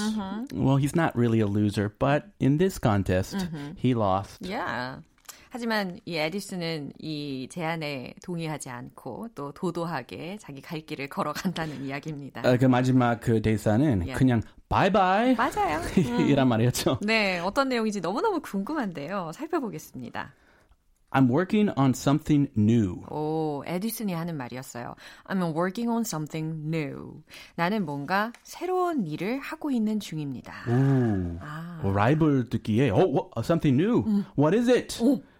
Well, 0.52 0.76
he's 0.76 0.96
not 0.96 1.14
really 1.14 1.38
a 1.38 1.46
loser, 1.46 1.94
but 2.00 2.26
in 2.40 2.58
this 2.58 2.78
contest, 2.80 3.46
he 3.76 3.94
lost. 3.94 4.38
Yeah. 4.42 5.06
하지만 5.49 5.99
이 6.05 6.15
에디슨은 6.15 6.93
이 6.99 7.47
제안에 7.49 8.13
동의하지 8.23 8.69
않고 8.69 9.29
또 9.33 9.51
도도하게 9.51 10.37
자기 10.39 10.61
갈 10.61 10.81
길을 10.81 11.09
걸어간다는 11.09 11.83
이야기입니다. 11.83 12.41
어, 12.45 12.57
그 12.57 12.65
마지막 12.65 13.19
그 13.19 13.41
대사는 13.41 13.79
Yeah. 13.99 14.13
그냥 14.13 14.41
바이바이 14.69 15.35
맞아요. 15.35 15.81
이란 16.29 16.47
말이었죠. 16.47 16.99
네, 17.01 17.39
어떤 17.39 17.69
내용인지 17.69 18.01
너무너무 18.01 18.39
궁금한데요. 18.41 19.31
살펴보겠습니다. 19.33 20.33
I'm 21.11 21.27
working 21.29 21.71
on 21.75 21.91
something 21.91 22.51
new. 22.55 23.01
오, 23.09 23.63
에디슨이 23.65 24.13
하는 24.13 24.37
말이었어요. 24.37 24.93
I'm 25.25 25.55
working 25.55 25.89
on 25.89 26.01
something 26.01 26.67
new. 26.67 27.23
나는 27.55 27.83
뭔가 27.85 28.31
새로운 28.43 29.07
일을 29.07 29.39
하고 29.39 29.71
있는 29.71 29.99
중입니다. 29.99 30.53
오, 30.67 31.37
아. 31.41 31.81
어, 31.83 31.91
라이벌 31.91 32.49
듣기에 32.49 32.91
oh, 32.91 33.11
what, 33.11 33.29
something 33.39 33.81
new. 33.81 34.23
What 34.37 34.55
is 34.55 34.69
it? 34.69 34.99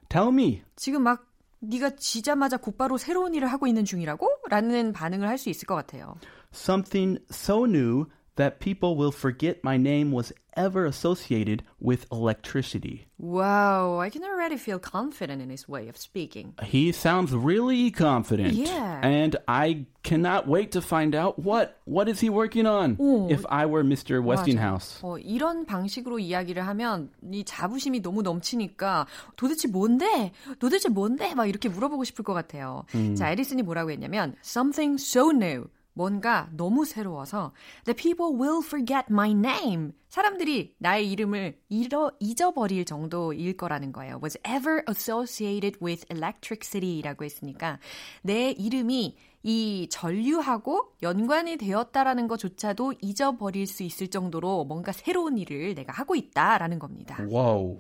Tell 0.10 0.30
me. 0.34 0.64
지금 0.76 1.04
막 1.04 1.26
네가 1.60 1.96
지자마자 1.98 2.58
곧바로 2.58 2.98
새로운 2.98 3.34
일을 3.36 3.48
하고 3.52 3.68
있는 3.68 3.86
중이라고? 3.86 4.28
라는 4.50 4.94
반응을 4.94 5.28
할 5.28 5.38
수 5.38 5.50
있을 5.50 5.66
것 5.68 5.76
같아요. 5.76 6.16
Something 6.54 7.22
so 7.32 7.66
new 7.66 8.06
that 8.39 8.59
people 8.61 8.97
will 8.97 9.13
forget 9.13 9.63
my 9.63 9.77
name 9.77 10.11
was 10.11 10.33
ever 10.57 10.87
associated 10.87 11.63
with 11.81 12.07
electricity. 12.13 13.07
Wow, 13.19 13.99
I 13.99 14.11
can 14.11 14.23
already 14.25 14.57
feel 14.57 14.79
confident 14.79 15.41
in 15.43 15.51
his 15.51 15.69
way 15.69 15.89
of 15.89 15.97
speaking. 15.97 16.55
He 16.63 16.93
sounds 16.93 17.33
really 17.33 17.91
confident. 17.91 18.55
Yeah. 18.55 19.01
And 19.03 19.37
I 19.49 19.87
cannot 20.03 20.47
wait 20.47 20.73
to 20.73 20.81
find 20.83 21.15
out 21.15 21.39
what 21.39 21.79
what 21.85 22.09
is 22.09 22.21
he 22.21 22.29
working 22.29 22.67
on 22.67 22.99
if 23.31 23.45
I 23.49 23.67
were 23.67 23.85
Mr. 23.85 24.23
Westinghouse. 24.23 25.01
어, 25.03 25.19
이런 25.19 25.65
방식으로 25.65 26.19
이야기를 26.19 26.67
하면 26.67 27.11
이 27.33 27.45
자부심이 27.45 28.01
너무 28.03 28.23
넘치니까 28.23 29.07
도대체 29.37 29.69
뭔데? 29.69 30.33
도대체 30.59 30.89
뭔데? 30.89 31.35
막 31.35 31.47
이렇게 31.47 31.69
물어보고 31.69 32.05
싶을 32.05 32.25
것 32.25 32.35
같아요. 32.35 32.85
자, 33.17 33.31
에디슨이 33.31 33.63
뭐라고 33.63 33.91
했냐면 33.91 34.35
something 34.43 35.01
so 35.01 35.31
new. 35.31 35.67
뭔가 36.00 36.48
너무 36.54 36.86
새로워서 36.86 37.52
the 37.84 37.94
people 37.94 38.34
will 38.34 38.66
forget 38.66 39.08
my 39.10 39.32
name. 39.32 39.92
사람들이 40.08 40.74
나의 40.78 41.12
이름을 41.12 41.60
잃어, 41.68 42.14
잊어버릴 42.22 42.86
정도일 42.86 43.58
거라는 43.58 43.92
거예요. 43.92 44.18
was 44.24 44.40
ever 44.48 44.82
associated 44.90 45.78
with 45.84 46.06
electricity라고 46.10 47.26
했으니까 47.26 47.80
내 48.22 48.52
이름이 48.52 49.18
이 49.42 49.88
전류하고 49.90 50.96
연관이 51.02 51.56
되었다라는 51.56 52.28
것조차도 52.28 52.96
잊어버릴 53.02 53.68
수 53.68 53.84
있을 53.84 54.10
정도로 54.10 54.66
뭔가 54.66 54.92
새로운 54.92 55.38
일을 55.38 55.76
내가 55.76 55.94
하고 55.94 56.16
있다라는 56.16 56.78
겁니다. 56.78 57.18
Whoa. 57.24 57.80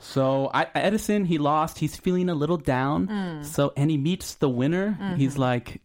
So 0.00 0.50
I, 0.52 0.66
Edison, 0.74 1.24
he 1.24 1.38
lost. 1.38 1.78
He's 1.78 1.96
feeling 1.96 2.28
a 2.28 2.34
little 2.34 2.58
down. 2.58 3.08
So 3.44 3.72
and 3.76 3.90
he 3.90 3.96
meets 3.96 4.34
the 4.38 4.48
winner. 4.48 4.98
He's 5.16 5.38
like, 5.38 5.80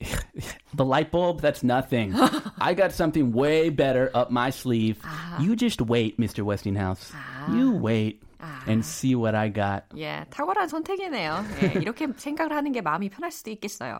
the 0.73 0.85
light 0.85 1.11
bulb. 1.11 1.41
That's 1.41 1.63
nothing. 1.63 2.13
I 2.59 2.73
got 2.73 2.91
something 2.91 3.33
way 3.33 3.69
better 3.69 4.09
up 4.15 4.31
my 4.31 4.49
sleeve. 4.49 4.97
You 5.39 5.55
just 5.55 5.79
wait, 5.81 6.17
Mr. 6.17 6.43
Westinghouse. 6.43 7.13
You 7.53 7.71
wait 7.77 8.23
and 8.67 8.83
see 8.83 9.13
what 9.13 9.35
I 9.35 9.49
got. 9.49 9.83
예, 9.95 10.25
탁월한 10.31 10.67
선택이네요. 10.67 11.45
예, 11.61 11.79
이렇게 11.79 12.07
생각을 12.15 12.51
하는 12.51 12.71
게 12.71 12.81
마음이 12.81 13.09
편할 13.09 13.31
수도 13.31 13.51
있겠어요. 13.51 13.99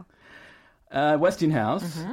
Uh, 0.93 1.19
Westinghouse. 1.21 2.05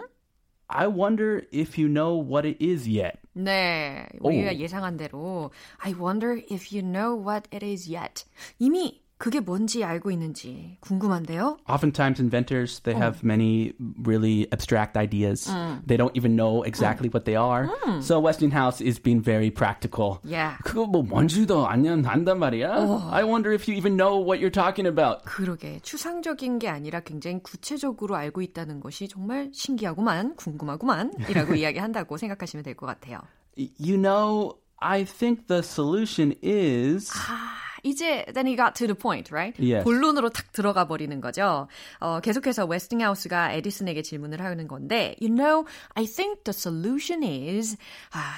I 0.69 0.87
wonder 0.87 1.43
if 1.51 1.77
you 1.77 1.87
know 1.87 2.15
what 2.15 2.45
it 2.45 2.57
is 2.59 2.87
yet. 2.87 3.19
네, 3.35 4.07
우리가 4.19 4.57
예상한 4.57 4.97
대로 4.97 5.51
I 5.83 5.93
wonder 5.93 6.41
if 6.49 6.75
you 6.75 6.81
know 6.81 7.15
what 7.15 7.47
it 7.53 7.63
is 7.63 7.89
yet. 7.89 8.25
이미 8.59 9.01
그게 9.20 9.38
뭔지 9.38 9.84
알고 9.84 10.10
있는지 10.10 10.78
궁금한데요. 10.80 11.58
Oftentimes, 11.68 12.18
inventors 12.20 12.80
they 12.80 12.96
have 12.96 13.22
many 13.22 13.74
really 14.02 14.48
abstract 14.50 14.96
ideas. 14.96 15.44
They 15.86 15.98
don't 15.98 16.16
even 16.16 16.36
know 16.36 16.62
exactly 16.64 17.10
what 17.12 17.26
they 17.26 17.36
are. 17.36 17.68
So 18.00 18.18
Westinghouse 18.18 18.80
is 18.80 18.98
being 18.98 19.20
very 19.20 19.50
practical. 19.50 20.20
Yeah. 20.24 20.56
그거 20.64 20.86
뭐 20.86 21.02
뭔지도 21.02 21.66
안 21.68 21.84
안단 21.86 22.38
말이야. 22.38 23.12
I 23.12 23.22
wonder 23.24 23.52
if 23.52 23.68
you 23.68 23.76
even 23.76 23.98
know 23.98 24.16
what 24.16 24.40
you're 24.40 24.50
talking 24.50 24.88
about. 24.88 25.22
그러게 25.26 25.80
추상적인 25.82 26.58
게 26.58 26.68
아니라 26.70 27.00
굉장히 27.00 27.42
구체적으로 27.42 28.16
알고 28.16 28.40
있다는 28.40 28.80
것이 28.80 29.06
정말 29.06 29.50
신기하구만, 29.52 30.34
궁금하구만이라고 30.36 31.56
이야기한다고 31.56 32.16
생각하시면 32.16 32.64
될 32.64 32.74
것 32.74 32.86
같아요. 32.86 33.20
You 33.56 33.98
know, 33.98 34.56
I 34.78 35.04
think 35.04 35.46
the 35.48 35.58
solution 35.62 36.34
is 36.42 37.10
아, 37.12 37.69
이제 37.82 38.24
then 38.32 38.46
he 38.46 38.56
got 38.56 38.74
to 38.74 38.86
the 38.86 38.94
point, 38.94 39.32
right? 39.32 39.56
Yes. 39.60 39.84
본론으로 39.84 40.30
탁 40.30 40.52
들어가 40.52 40.86
버리는 40.86 41.20
거죠. 41.20 41.68
어, 41.98 42.20
계속해서 42.20 42.66
웨스팅하우스가 42.66 43.52
에디슨에게 43.52 44.02
질문을 44.02 44.40
하는 44.40 44.68
건데, 44.68 45.16
you 45.20 45.34
know, 45.34 45.66
I 45.94 46.04
think 46.06 46.44
the 46.44 46.54
solution 46.54 47.22
is 47.22 47.76
아, 48.12 48.34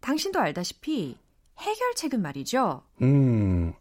당신도 0.00 0.40
알다시피 0.40 1.16
해결책은 1.58 2.22
말이죠. 2.22 2.82
Mm. 3.00 3.72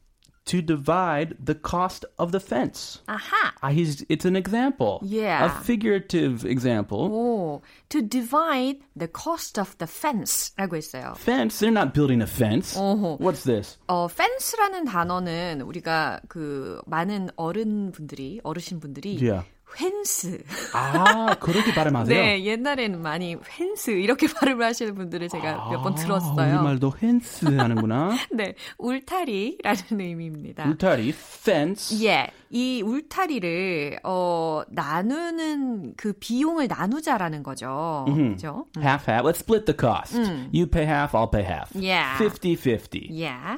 To 0.47 0.61
divide 0.61 1.37
the 1.39 1.55
cost 1.55 2.05
of 2.19 2.33
the 2.33 2.41
fence. 2.41 3.01
아하. 3.07 3.53
Uh, 3.63 3.69
he's, 3.69 4.05
it's 4.09 4.25
an 4.25 4.35
example. 4.35 4.99
Yeah. 5.05 5.47
A 5.47 5.63
figurative 5.63 6.45
example. 6.45 7.09
오, 7.09 7.63
to 7.91 8.03
divide 8.03 8.79
the 8.97 9.07
cost 9.07 9.57
of 9.57 9.79
the 9.79 9.87
fence라고 9.87 10.75
했어요. 10.77 11.15
Fence? 11.17 11.61
They're 11.61 11.71
not 11.71 11.95
building 11.95 12.21
a 12.21 12.27
fence. 12.27 12.77
어허. 12.77 13.19
What's 13.21 13.45
this? 13.45 13.79
어, 13.87 14.09
fence라는 14.11 14.85
단어는 14.85 15.61
우리가 15.61 16.21
그 16.29 16.83
많은 16.87 17.31
어른분들이 17.37 18.41
어르신분들이 18.43 19.21
Yeah. 19.23 19.45
펜스. 19.76 20.44
아, 20.74 21.36
그렇게 21.40 21.74
발음하세요? 21.74 22.18
네, 22.20 22.44
옛날에는 22.46 23.02
많이 23.02 23.38
펜스 23.40 23.92
이렇게 23.92 24.28
발음을 24.34 24.66
하시는 24.66 24.96
분들을 24.96 25.30
제가 25.30 25.70
몇번 25.70 25.94
아, 25.94 25.96
들었어요. 25.96 26.56
우리말도 26.56 26.92
펜스 26.92 27.46
하는구나. 27.46 28.16
네, 28.34 28.56
울타리라는 28.78 29.82
의미입니다. 30.00 30.68
울타리, 30.68 31.10
fence. 31.10 32.04
예, 32.06 32.30
이 32.50 32.82
울타리를 32.82 34.00
어 34.04 34.64
나누는 34.70 35.94
그 35.96 36.14
비용을 36.14 36.68
나누자라는 36.68 37.44
거죠. 37.44 38.06
그렇죠? 38.08 38.66
Half 38.78 39.10
half. 39.12 39.28
Let's 39.28 39.40
split 39.40 39.66
the 39.66 39.78
cost. 39.78 40.18
You 40.52 40.68
pay 40.68 40.86
half, 40.86 41.14
I'll 41.14 41.30
pay 41.32 41.44
half. 41.44 41.70
Yeah. 41.76 42.18
50-50. 42.18 43.08
Yeah. 43.12 43.58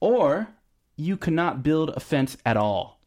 Or 0.00 0.48
you 0.96 1.16
cannot 1.16 1.62
build 1.62 1.90
a 1.96 2.00
fence 2.00 2.36
at 2.44 2.56
all. 2.56 2.97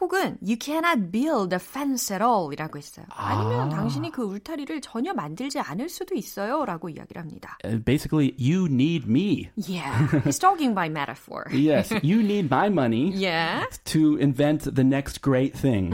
혹은 0.00 0.36
you 0.42 0.56
cannot 0.60 1.12
build 1.12 1.54
a 1.54 1.60
fence 1.60 2.12
at 2.12 2.22
all 2.22 2.52
이라고 2.52 2.78
했어요. 2.78 3.06
아니면 3.10 3.60
아. 3.72 3.76
당신이 3.76 4.10
그 4.10 4.22
울타리를 4.22 4.80
전혀 4.80 5.14
만들지 5.14 5.60
않을 5.60 5.88
수도 5.88 6.14
있어요 6.16 6.64
라고 6.64 6.88
이야기를 6.88 7.22
합니다. 7.22 7.56
Uh, 7.64 7.78
basically, 7.82 8.34
you 8.36 8.66
need 8.66 9.08
me. 9.08 9.50
Yeah, 9.56 10.08
he's 10.24 10.38
talking 10.40 10.74
by 10.74 10.88
metaphor. 10.88 11.44
Yes, 11.52 11.92
you 12.02 12.20
need 12.22 12.50
my 12.50 12.66
money 12.68 13.12
Yeah. 13.14 13.66
to 13.92 14.16
invent 14.18 14.64
the 14.74 14.84
next 14.84 15.22
great 15.22 15.54
thing. 15.56 15.92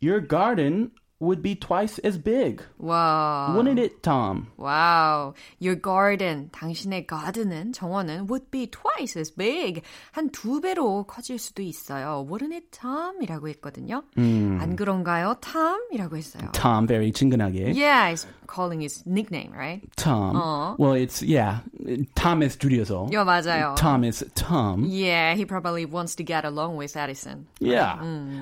Your 0.00 0.20
garden 0.20 0.92
would 1.22 1.42
be 1.42 1.54
twice 1.54 1.98
as 1.98 2.16
big. 2.16 2.62
와. 2.80 3.52
Wouldn't 3.54 3.78
it, 3.78 4.02
Tom? 4.02 4.46
Wow. 4.56 5.34
Your 5.58 5.76
garden, 5.76 6.48
당신의 6.50 7.06
garden은 7.06 7.74
정원은 7.74 8.26
would 8.30 8.50
be 8.50 8.66
twice 8.66 9.18
as 9.18 9.30
big. 9.30 9.82
한 10.12 10.30
두 10.30 10.62
배로 10.62 11.04
커질 11.04 11.38
수도 11.38 11.60
있어요. 11.60 12.26
Wouldn't 12.26 12.54
it, 12.54 12.70
Tom? 12.70 13.20
이라고 13.20 13.48
했거든요. 13.50 14.02
안 14.16 14.76
그런가요, 14.76 15.36
Tom? 15.42 15.78
이라고 15.92 16.16
했어요. 16.16 16.52
Tom, 16.52 16.86
very 16.86 17.12
친근하게. 17.12 17.74
Yeah, 17.76 18.08
he's 18.08 18.26
calling 18.48 18.80
his 18.80 19.04
nickname, 19.04 19.52
right? 19.52 19.82
Tom. 19.96 20.36
어. 20.36 20.74
Well, 20.78 20.94
it's, 20.94 21.22
yeah, 21.22 21.60
Thomas 22.14 22.56
줄여서. 22.56 23.12
야, 23.12 23.24
맞아요. 23.24 23.74
Thomas, 23.76 24.24
Tom. 24.36 24.86
Yeah, 24.88 25.34
he 25.34 25.44
probably 25.44 25.84
wants 25.84 26.14
to 26.14 26.24
get 26.24 26.46
along 26.46 26.78
with 26.78 26.96
Addison. 26.96 27.44
Yeah. 27.60 28.00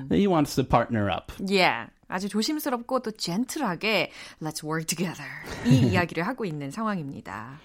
He 0.09 0.27
wants 0.27 0.55
to 0.55 0.63
partner 0.63 1.09
up. 1.09 1.33
Yeah. 1.45 1.87
아주 2.14 2.28
조심스럽고 2.28 3.00
또 3.00 3.10
젠틀하게 3.10 4.12
let's 4.40 4.62
work 4.62 4.86
together 4.86 5.28
이 5.66 5.88
이야기를 5.90 6.24
하고 6.24 6.44
있는 6.44 6.70
상황입니다. 6.70 7.58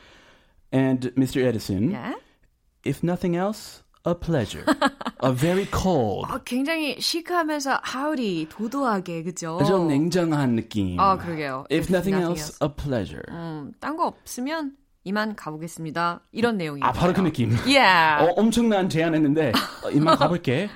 And 0.74 1.12
Mr. 1.16 1.42
Edison, 1.46 1.92
Yeah? 1.92 2.16
if 2.84 3.02
nothing 3.04 3.38
else, 3.38 3.84
a 4.08 4.16
pleasure. 4.16 4.66
a 5.24 5.32
very 5.36 5.68
cold. 5.72 6.26
아, 6.28 6.40
굉장히 6.44 7.00
시크하면서 7.00 7.82
howdy 7.94 8.48
도도하게 8.50 9.22
그죠? 9.22 9.60
좀 9.68 9.88
냉정한 9.88 10.56
느낌. 10.56 11.00
아 11.00 11.16
그러게요. 11.16 11.66
If 11.72 11.94
nothing 11.94 12.20
else, 12.20 12.58
a 12.64 12.70
pleasure. 12.76 13.22
음, 13.30 13.72
딴거 13.80 14.08
없으면 14.08 14.79
이만 15.10 15.36
가보겠습니다. 15.36 16.22
이런 16.32 16.58
내용이에요. 16.58 16.86
아, 16.86 16.92
바로 16.92 17.14
그 17.14 17.22
느낌. 17.22 17.50
Yeah. 17.66 18.24
어, 18.24 18.34
엄청난 18.38 18.88
제안했는데 18.88 19.52
어, 19.84 19.90
이만 19.92 20.16
가볼게. 20.18 20.70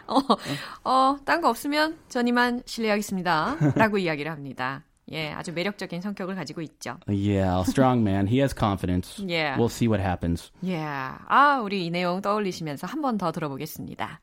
어, 0.84 1.18
딴 1.24 1.40
거 1.40 1.50
없으면 1.50 1.98
전 2.10 2.28
이만 2.28 2.64
실례하겠습니다. 2.66 3.58
라고 3.76 4.00
이야기를 4.00 4.32
합니다. 4.32 4.84
예, 5.12 5.32
아주 5.32 5.52
매력적인 5.54 6.02
성격을 6.02 6.34
가지고 6.36 6.62
있죠. 6.62 6.98
Yeah, 7.08 7.62
strong 7.68 8.02
man. 8.02 8.26
He 8.28 8.40
has 8.40 8.56
confidence. 8.58 9.20
Yeah. 9.20 9.56
We'll 9.60 9.70
see 9.70 9.88
what 9.88 10.02
happens. 10.02 10.52
예. 10.66 10.80
아, 10.82 11.60
우리 11.62 11.86
이 11.86 11.92
내용 11.92 12.22
떠올리시면서 12.22 12.88
한 12.88 13.02
번 13.02 13.18
더 13.18 13.32
들어보겠습니다. 13.32 14.20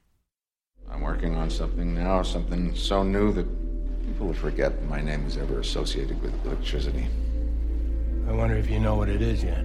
I'm 0.91 1.03
working 1.05 1.37
on 1.37 1.47
something 1.51 1.95
now, 1.95 2.23
something 2.25 2.75
so 2.75 3.03
new 3.05 3.33
that 3.35 3.47
people 4.03 4.27
will 4.27 4.35
forget 4.37 4.73
my 4.89 5.01
name 5.01 5.23
was 5.25 5.37
ever 5.39 5.61
associated 5.61 6.21
with 6.21 6.35
electricity. 6.45 7.07
I 8.27 8.33
wonder 8.33 8.57
if 8.57 8.69
you 8.71 8.81
know 8.81 8.97
what 8.97 9.09
it 9.09 9.23
is 9.23 9.45
yet. 9.45 9.63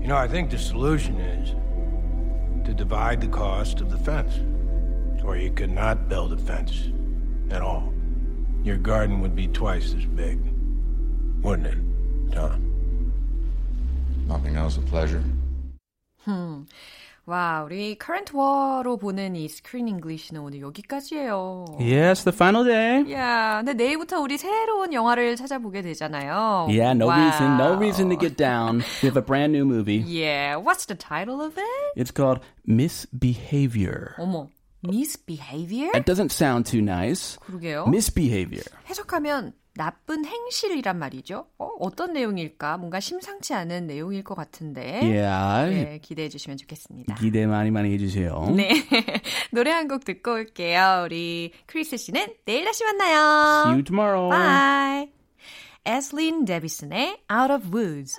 You 0.00 0.08
know, 0.08 0.16
I 0.16 0.28
think 0.28 0.50
the 0.50 0.58
solution 0.58 1.20
is 1.20 1.54
to 2.66 2.72
divide 2.74 3.20
the 3.20 3.28
cost 3.28 3.80
of 3.80 3.90
the 3.90 3.98
fence. 3.98 4.40
Or 5.24 5.36
you 5.36 5.50
could 5.50 5.70
not 5.70 6.08
build 6.08 6.32
a 6.32 6.36
fence 6.36 6.90
at 7.50 7.60
all. 7.60 7.92
Your 8.62 8.76
garden 8.76 9.20
would 9.20 9.34
be 9.34 9.48
twice 9.48 9.94
as 9.94 10.04
big. 10.04 10.40
Wouldn't 11.42 11.66
it, 11.66 12.32
Tom? 12.34 13.12
Nothing 14.26 14.56
else 14.56 14.76
a 14.76 14.80
pleasure. 14.80 15.22
Hmm. 16.24 16.62
와, 17.27 17.63
우리 17.63 17.97
current 17.97 18.35
war로 18.35 18.97
보는 18.97 19.35
이 19.37 19.47
스크린 19.47 19.87
잉글리시는 19.87 20.41
오늘 20.41 20.59
여기까지예요. 20.61 21.65
Yes, 21.79 22.25
the 22.25 22.35
final 22.35 22.65
day. 22.65 23.13
야, 23.13 23.61
근데 23.63 23.73
내일부터 23.73 24.19
우리 24.19 24.37
새로운 24.37 24.91
영화를 24.91 25.37
찾아보게 25.37 25.81
되잖아요. 25.83 26.65
Yeah, 26.67 26.91
no 26.91 27.07
와우. 27.07 27.19
reason, 27.19 27.57
no 27.57 27.75
reason 27.77 28.09
to 28.09 28.17
get 28.19 28.35
down. 28.35 28.83
We 29.01 29.07
have 29.07 29.15
a 29.17 29.21
brand 29.25 29.53
new 29.53 29.63
movie. 29.63 30.03
Yeah, 30.05 30.57
what's 30.57 30.85
the 30.85 30.95
title 30.95 31.41
of 31.41 31.57
it? 31.57 31.93
It's 31.95 32.11
called 32.11 32.41
Misbehavior. 32.67 34.15
어머, 34.17 34.49
misbehavior? 34.81 35.91
It 35.95 36.05
doesn't 36.05 36.31
sound 36.31 36.65
too 36.65 36.81
nice. 36.81 37.37
그러게요. 37.39 37.85
Misbehavior. 37.87 38.65
해석하면 38.89 39.53
나쁜 39.78 40.24
행실이란 40.24 40.98
말이죠. 40.98 41.46
어, 41.56 41.70
어떤 41.78 42.12
내용일까? 42.12 42.76
뭔가 42.78 42.98
심상치 42.98 43.54
않은 43.54 43.86
내용일 43.86 44.24
것 44.24 44.34
같은데. 44.34 44.98
Yeah. 45.00 45.70
네, 45.84 45.98
기대해 46.02 46.28
주시면 46.28 46.56
좋겠습니다. 46.58 47.14
기대 47.14 47.46
많이 47.46 47.70
많이 47.70 47.92
해주세요. 47.94 48.52
네. 48.56 48.70
노래 49.52 49.70
한 49.70 49.86
곡 49.88 50.04
듣고 50.04 50.32
올게요. 50.32 51.02
우리 51.06 51.52
크리스 51.66 51.96
씨는 51.96 52.34
내일 52.44 52.64
다시 52.64 52.84
만나요. 52.84 53.62
See 53.62 53.72
you 53.72 53.84
tomorrow. 53.84 54.28
Bye. 54.28 55.10
에슬린 55.86 56.44
데비슨의 56.44 57.20
Out 57.32 57.52
of 57.52 57.74
Woods. 57.74 58.18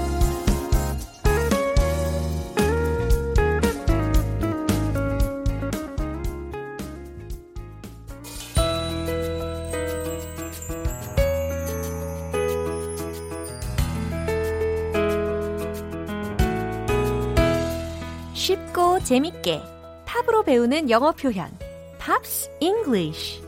재밌게 19.11 19.61
팝으로 20.05 20.41
배우는 20.43 20.89
영어 20.89 21.11
표현 21.11 21.51
Pops 21.99 22.49
English 22.61 23.41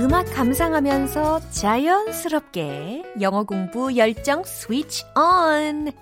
음악 0.00 0.24
감상하면서 0.34 1.50
자연스럽게 1.50 3.04
영어 3.20 3.44
공부 3.44 3.96
열정 3.96 4.40
switch 4.40 5.04
on. 5.14 5.92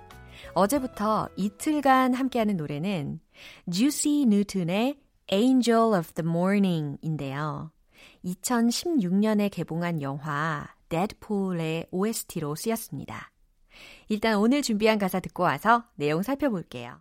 어제부터 0.55 1.29
이틀간 1.37 2.15
함께하는 2.15 2.57
노래는 2.57 3.21
Juicy 3.71 4.23
Newton의 4.23 4.97
Angel 5.31 5.93
of 5.93 6.15
the 6.15 6.27
Morning인데요. 6.27 7.71
2016년에 8.24 9.50
개봉한 9.50 10.02
영화 10.02 10.66
데드풀의 10.88 11.87
OST로 11.90 12.54
쓰였습니다. 12.54 13.33
일단 14.09 14.37
오늘 14.37 14.62
준비한 14.62 14.98
가사 14.98 15.20
듣고 15.20 15.44
와서 15.44 15.85
내용 15.94 16.22
살펴볼게요. 16.22 17.00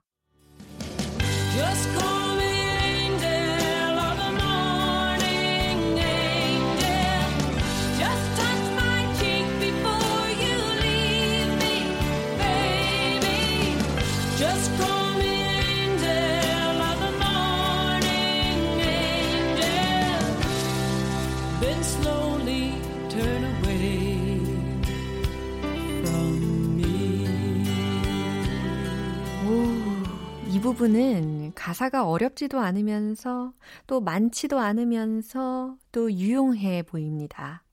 부분은 30.69 31.53
가사가 31.55 32.07
어렵지도 32.07 32.59
않으면서 32.59 33.53
또 33.87 34.01
많지도 34.01 34.59
않으면서 34.59 35.75
또 35.91 36.11
유용해 36.11 36.83
보입니다. 36.83 37.63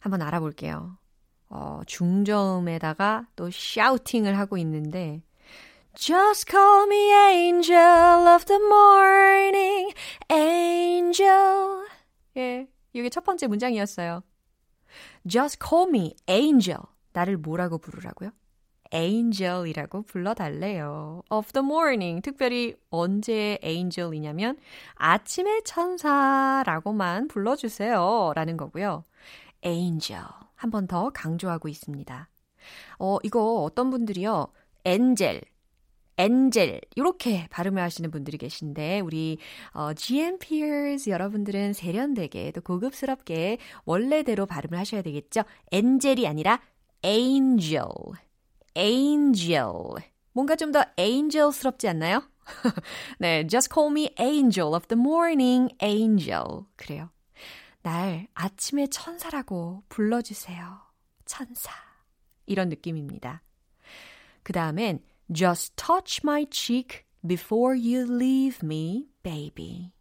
한번 0.00 0.20
알아볼게요. 0.20 0.98
어, 1.48 1.80
중저음에다가 1.86 3.26
또 3.36 3.50
샤우팅을 3.50 4.36
하고 4.36 4.58
있는데 4.58 5.22
Just 5.94 6.50
call 6.50 6.86
me 6.86 7.10
angel 7.10 8.28
of 8.28 8.44
the 8.44 8.60
morning, 8.62 9.94
angel. 10.30 11.86
예, 12.36 12.68
이게 12.92 13.08
첫 13.08 13.24
번째 13.24 13.46
문장이었어요. 13.46 14.22
Just 15.26 15.58
call 15.66 15.88
me 15.88 16.14
angel. 16.28 16.80
나를 17.14 17.38
뭐라고 17.38 17.78
부르라고요? 17.78 18.30
Angel이라고 18.94 20.02
불러달래요. 20.02 21.22
of 21.30 21.52
the 21.52 21.64
morning. 21.64 22.22
특별히 22.22 22.74
언제 22.90 23.58
angel이냐면 23.64 24.56
아침의 24.94 25.62
천사라고만 25.64 27.28
불러주세요. 27.28 28.32
라는 28.34 28.56
거고요. 28.56 29.04
angel. 29.64 30.24
한 30.54 30.70
번 30.70 30.86
더 30.86 31.10
강조하고 31.10 31.68
있습니다. 31.68 32.28
어, 32.98 33.18
이거 33.22 33.62
어떤 33.62 33.90
분들이요. 33.90 34.48
angel. 34.86 35.40
엔젤 36.18 36.80
이렇게 36.94 37.46
발음을 37.50 37.82
하시는 37.82 38.10
분들이 38.10 38.38
계신데 38.38 39.00
우리 39.00 39.36
어, 39.74 39.92
GMPers 39.92 41.10
여러분들은 41.10 41.74
세련되게 41.74 42.52
또 42.52 42.62
고급스럽게 42.62 43.58
원래대로 43.84 44.46
발음을 44.46 44.78
하셔야 44.78 45.02
되겠죠. 45.02 45.42
엔젤이 45.72 46.26
아니라 46.26 46.60
angel. 47.04 47.84
Angel. 48.76 49.72
뭔가 50.32 50.54
좀 50.56 50.72
더 50.72 50.84
angel스럽지 50.98 51.88
않나요? 51.88 52.22
네, 53.18 53.46
just 53.46 53.72
call 53.72 53.90
me 53.90 54.10
angel 54.20 54.74
of 54.74 54.86
the 54.88 55.00
morning, 55.00 55.74
angel. 55.82 56.64
그래요. 56.76 57.10
날 57.82 58.28
아침의 58.34 58.88
천사라고 58.88 59.82
불러주세요. 59.88 60.78
천사. 61.24 61.72
이런 62.46 62.68
느낌입니다. 62.68 63.42
그 64.42 64.52
다음엔 64.52 65.00
just 65.32 65.74
touch 65.76 66.20
my 66.22 66.46
cheek 66.50 67.02
before 67.26 67.76
you 67.76 68.04
leave 68.04 68.58
me, 68.62 69.08
baby. 69.22 69.92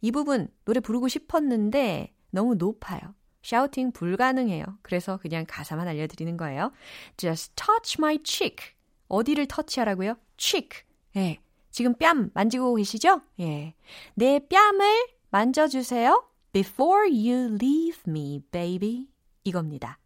이 0.00 0.10
부분 0.10 0.48
노래 0.64 0.80
부르고 0.80 1.08
싶었는데 1.08 2.14
너무 2.30 2.54
높아요. 2.54 3.14
샤우팅 3.48 3.92
불가능해요. 3.92 4.66
그래서 4.82 5.16
그냥 5.16 5.46
가사만 5.48 5.88
알려드리는 5.88 6.36
거예요. 6.36 6.70
Just 7.16 7.54
touch 7.56 7.96
my 7.98 8.18
cheek. 8.22 8.74
어디를 9.08 9.46
터치하라고요? 9.46 10.16
cheek. 10.36 10.82
예. 11.16 11.38
지금 11.70 11.94
뺨 11.94 12.30
만지고 12.34 12.74
계시죠? 12.74 13.22
예. 13.40 13.72
내 14.14 14.38
뺨을 14.38 15.08
만져주세요. 15.30 16.28
Before 16.52 17.08
you 17.08 17.56
leave 17.58 18.02
me, 18.06 18.42
baby. 18.50 19.06
이겁니다. 19.44 19.98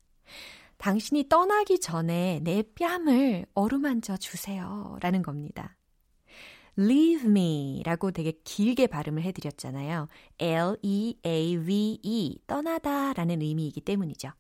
당신이 0.77 1.29
떠나기 1.29 1.81
전에 1.81 2.39
내 2.45 2.63
뺨을 2.63 3.47
어루만져 3.55 4.19
주세요. 4.19 4.97
라는 5.01 5.21
겁니다. 5.21 5.77
Leave 6.79 7.29
me 7.29 7.83
라고 7.85 8.11
되게 8.11 8.33
길게 8.45 8.87
발음을 8.89 9.23
해드렸잖아요. 9.23 10.09
L-E-A-V-E, 10.39 12.01
e, 12.03 12.39
떠나다 12.47 13.13
라는 13.13 13.43
의미이기 13.43 13.81
때문이죠. 13.83 14.31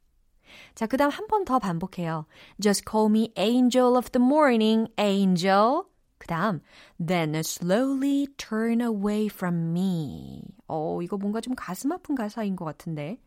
자, 0.75 0.87
그 0.87 0.97
다음 0.97 1.11
한 1.11 1.27
번 1.29 1.45
더 1.45 1.59
반복해요. 1.59 2.27
Just 2.61 2.85
call 2.91 3.09
me 3.11 3.33
angel 3.39 3.97
of 3.97 4.11
the 4.11 4.25
morning, 4.25 4.93
angel. 4.99 5.85
그 6.19 6.27
다음, 6.29 6.61
then 7.05 7.35
slowly 7.37 8.29
turn 8.37 8.81
away 8.81 9.27
from 9.27 9.71
me. 9.77 10.43
어, 10.69 11.01
이거 11.03 11.17
뭔가 11.17 11.41
좀 11.41 11.55
가슴 11.57 11.91
아픈 11.91 12.15
가사인 12.15 12.55
것 12.55 12.65
같은데. 12.65 13.19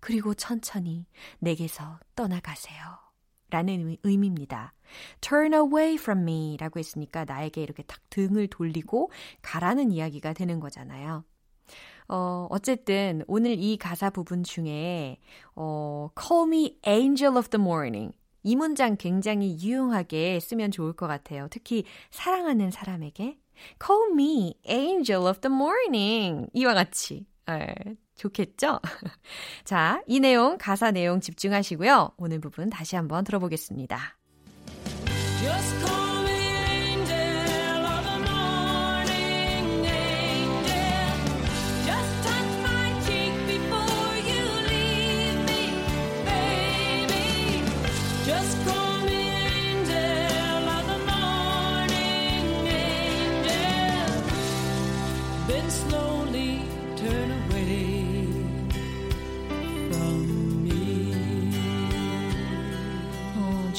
그리고 0.00 0.34
천천히 0.34 1.06
내게서 1.38 1.98
떠나가세요. 2.14 3.01
라는 3.52 3.98
의미입니다. 4.02 4.72
turn 5.20 5.52
away 5.52 5.94
from 5.94 6.22
me 6.22 6.56
라고 6.58 6.78
했으니까 6.78 7.24
나에게 7.26 7.62
이렇게 7.62 7.82
딱 7.82 8.00
등을 8.08 8.48
돌리고 8.48 9.10
가라는 9.42 9.92
이야기가 9.92 10.32
되는 10.32 10.58
거잖아요. 10.58 11.24
어, 12.08 12.46
어쨌든 12.50 13.22
오늘 13.26 13.58
이 13.58 13.76
가사 13.76 14.08
부분 14.08 14.42
중에 14.42 15.18
어, 15.54 16.08
call 16.18 16.48
me 16.48 16.78
angel 16.86 17.36
of 17.36 17.48
the 17.50 17.62
morning 17.62 18.14
이 18.42 18.56
문장 18.56 18.96
굉장히 18.96 19.56
유용하게 19.60 20.40
쓰면 20.40 20.70
좋을 20.70 20.94
것 20.94 21.06
같아요. 21.06 21.46
특히 21.50 21.84
사랑하는 22.10 22.70
사람에게 22.70 23.38
call 23.84 24.12
me 24.12 24.54
angel 24.66 25.26
of 25.26 25.40
the 25.40 25.54
morning 25.54 26.48
이와 26.54 26.72
같이 26.72 27.26
네, 27.46 27.74
좋겠죠? 28.22 28.78
자, 29.64 30.02
이 30.06 30.20
내용, 30.20 30.56
가사 30.58 30.92
내용 30.92 31.20
집중하시고요. 31.20 32.12
오늘 32.16 32.40
부분 32.40 32.70
다시 32.70 32.94
한번 32.94 33.24
들어보겠습니다. 33.24 34.16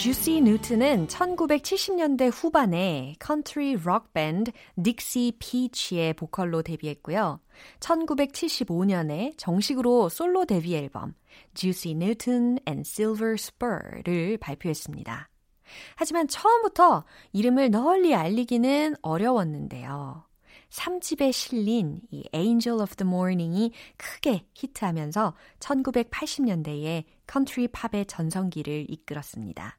주스 0.04 0.42
뉴튼은 0.42 1.08
1970년대 1.08 2.30
후반에 2.30 3.16
컨트리 3.20 3.78
록 3.86 4.12
밴드 4.12 4.52
딕시 4.78 5.32
피치의 5.40 6.16
보컬로 6.16 6.62
데뷔했고요. 6.62 7.40
1975년에 7.80 9.34
정식으로 9.38 10.10
솔로 10.10 10.44
데뷔 10.44 10.76
앨범 10.76 11.14
Juice 11.54 11.96
Newton 11.96 12.60
and 12.68 12.82
Silver 12.86 13.36
Spur를 13.36 14.38
발표했습니다. 14.40 15.30
하지만 15.96 16.28
처음부터 16.28 17.06
이름을 17.32 17.72
널리 17.72 18.14
알리기는 18.14 18.98
어려웠는데요. 19.02 20.26
3집에 20.70 21.32
실린 21.32 22.02
이 22.12 22.28
Angel 22.36 22.82
of 22.82 22.98
the 22.98 23.10
Morning이 23.10 23.72
크게 23.96 24.48
히트하면서 24.54 25.34
1980년대에 25.62 27.06
컨트리 27.26 27.70
팝의 27.70 28.06
전성기를 28.08 28.88
이끌었습니다. 28.90 29.78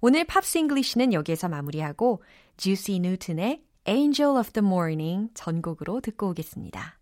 오늘 0.00 0.24
Pops 0.24 0.58
English는 0.58 1.12
여기에서 1.12 1.48
마무리하고 1.48 2.22
Juice 2.56 2.96
Newton의 2.98 3.62
Angel 3.88 4.36
of 4.36 4.52
the 4.52 4.64
Morning 4.66 5.30
전곡으로 5.34 6.00
듣고 6.00 6.30
오겠습니다. 6.30 7.01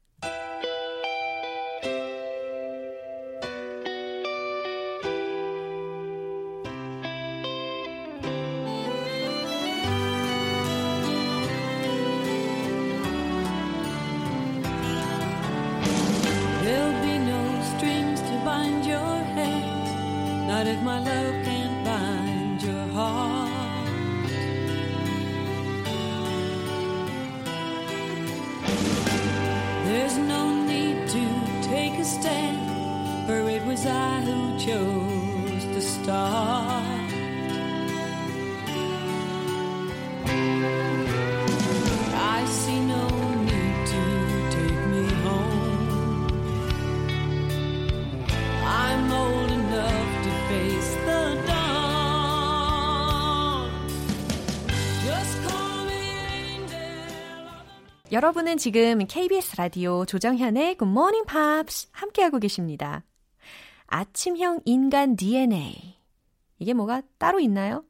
여러분은 58.12 58.57
지금 58.57 59.07
KBS 59.07 59.55
라디오 59.57 60.05
조정현의 60.05 60.79
Good 60.79 60.90
Morning 60.90 61.25
Pops 61.29 61.90
함께하고 61.92 62.40
계십니다. 62.40 63.05
아침형 63.87 64.62
인간 64.64 65.14
DNA. 65.14 65.96
이게 66.59 66.73
뭐가 66.75 67.03
따로 67.18 67.38
있나요? 67.38 67.85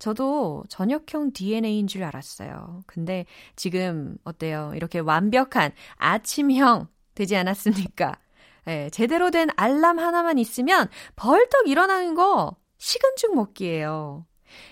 저도 0.00 0.64
저녁형 0.68 1.32
DNA인 1.32 1.86
줄 1.86 2.02
알았어요. 2.02 2.82
근데 2.88 3.24
지금 3.54 4.16
어때요? 4.24 4.72
이렇게 4.74 4.98
완벽한 4.98 5.70
아침형 5.94 6.88
되지 7.14 7.36
않았습니까? 7.36 8.18
예, 8.66 8.90
제대로 8.90 9.30
된 9.30 9.48
알람 9.54 10.00
하나만 10.00 10.38
있으면 10.38 10.88
벌떡 11.14 11.68
일어나는 11.68 12.16
거 12.16 12.56
식은 12.78 13.10
죽 13.16 13.36
먹기예요. 13.36 14.26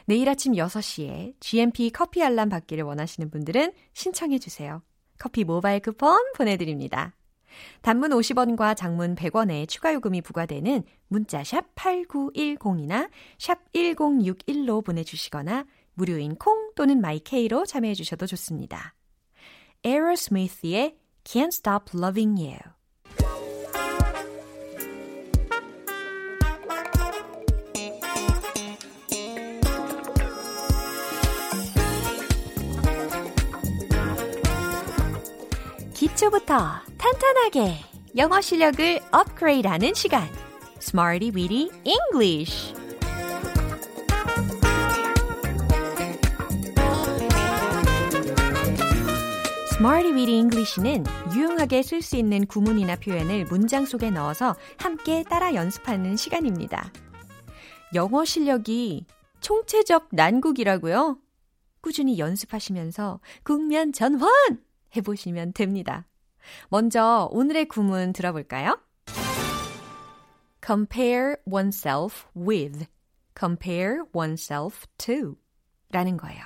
내일 0.06 0.28
아침 0.28 0.52
6시에 0.52 1.34
GMP 1.40 1.90
커피 1.90 2.22
알람 2.22 2.48
받기를 2.48 2.84
원하시는 2.84 3.30
분들은 3.30 3.72
신청해 3.92 4.38
주세요. 4.38 4.82
커피 5.18 5.44
모바일 5.44 5.80
쿠폰 5.80 6.32
보내드립니다. 6.34 7.14
단문 7.82 8.10
50원과 8.10 8.76
장문 8.76 9.14
100원의 9.14 9.68
추가 9.68 9.92
요금이 9.92 10.22
부과되는 10.22 10.84
문자샵 11.08 11.74
8910이나 11.74 13.10
샵 13.38 13.72
1061로 13.72 14.84
보내주시거나 14.84 15.66
무료인 15.94 16.36
콩 16.36 16.72
또는 16.74 17.00
마이케이로 17.00 17.66
참여해 17.66 17.94
주셔도 17.94 18.26
좋습니다. 18.26 18.94
Aerosmith의 19.84 20.96
Can't 21.24 21.48
Stop 21.48 21.96
Loving 21.96 22.40
You 22.40 22.58
기초부터 36.20 36.54
탄탄하게 36.98 37.76
영어 38.16 38.42
실력을 38.42 39.00
업그레이드하는 39.10 39.94
시간 39.94 40.28
Smarty 40.78 41.30
Weedy 41.34 41.70
English 41.84 42.74
Smarty 49.72 50.12
Weedy 50.12 50.36
English는 50.36 51.04
유용하게 51.34 51.82
쓸 51.82 52.02
수 52.02 52.16
있는 52.16 52.46
구문이나 52.46 52.96
표현을 52.96 53.46
문장 53.46 53.86
속에 53.86 54.10
넣어서 54.10 54.56
함께 54.76 55.22
따라 55.22 55.54
연습하는 55.54 56.16
시간입니다. 56.16 56.92
영어 57.94 58.26
실력이 58.26 59.06
총체적 59.40 60.08
난국이라고요? 60.12 61.16
꾸준히 61.80 62.18
연습하시면서 62.18 63.20
국면 63.42 63.94
전환 63.94 64.28
해보시면 64.94 65.54
됩니다. 65.54 66.04
먼저 66.68 67.28
오늘의 67.32 67.66
구문 67.66 68.12
들어볼까요? 68.12 68.78
compare 70.64 71.36
oneself 71.50 72.26
with, 72.36 72.86
compare 73.38 74.02
oneself 74.14 74.86
to 74.98 75.36
라는 75.90 76.16
거예요. 76.16 76.42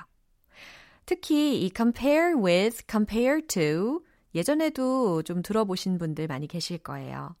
특히 1.05 1.61
이 1.61 1.71
compare 1.75 2.33
with, 2.35 2.83
compare 2.89 3.45
to 3.47 4.01
예전에도 4.33 5.21
좀 5.23 5.41
들어보신 5.41 5.97
분들 5.97 6.27
많이 6.27 6.47
계실 6.47 6.77
거예요. 6.79 7.35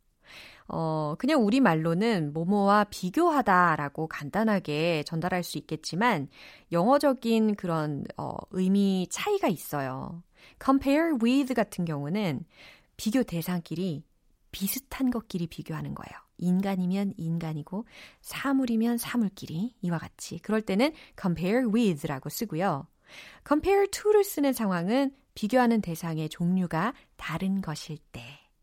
어, 0.67 1.15
그냥 1.19 1.45
우리 1.45 1.59
말로는 1.59 2.33
뭐뭐와 2.33 2.85
비교하다라고 2.85 4.07
간단하게 4.07 5.03
전달할 5.03 5.43
수 5.43 5.57
있겠지만 5.57 6.27
영어적인 6.71 7.55
그런 7.55 8.03
어, 8.17 8.35
의미 8.51 9.07
차이가 9.09 9.47
있어요. 9.47 10.23
Compare 10.63 11.17
with 11.21 11.53
같은 11.53 11.85
경우는 11.85 12.45
비교 12.97 13.23
대상끼리 13.23 14.03
비슷한 14.51 15.11
것끼리 15.11 15.47
비교하는 15.47 15.95
거예요. 15.95 16.19
인간이면 16.37 17.13
인간이고 17.17 17.85
사물이면 18.21 18.97
사물끼리 18.97 19.75
이와 19.81 19.97
같이 19.97 20.39
그럴 20.39 20.61
때는 20.61 20.93
compare 21.19 21.65
with라고 21.73 22.29
쓰고요. 22.29 22.87
compare 23.47 23.87
to를 23.91 24.23
쓰는 24.23 24.53
상황은 24.53 25.15
비교하는 25.33 25.81
대상의 25.81 26.29
종류가 26.29 26.93
다른 27.17 27.61
것일 27.61 27.97
때 28.11 28.21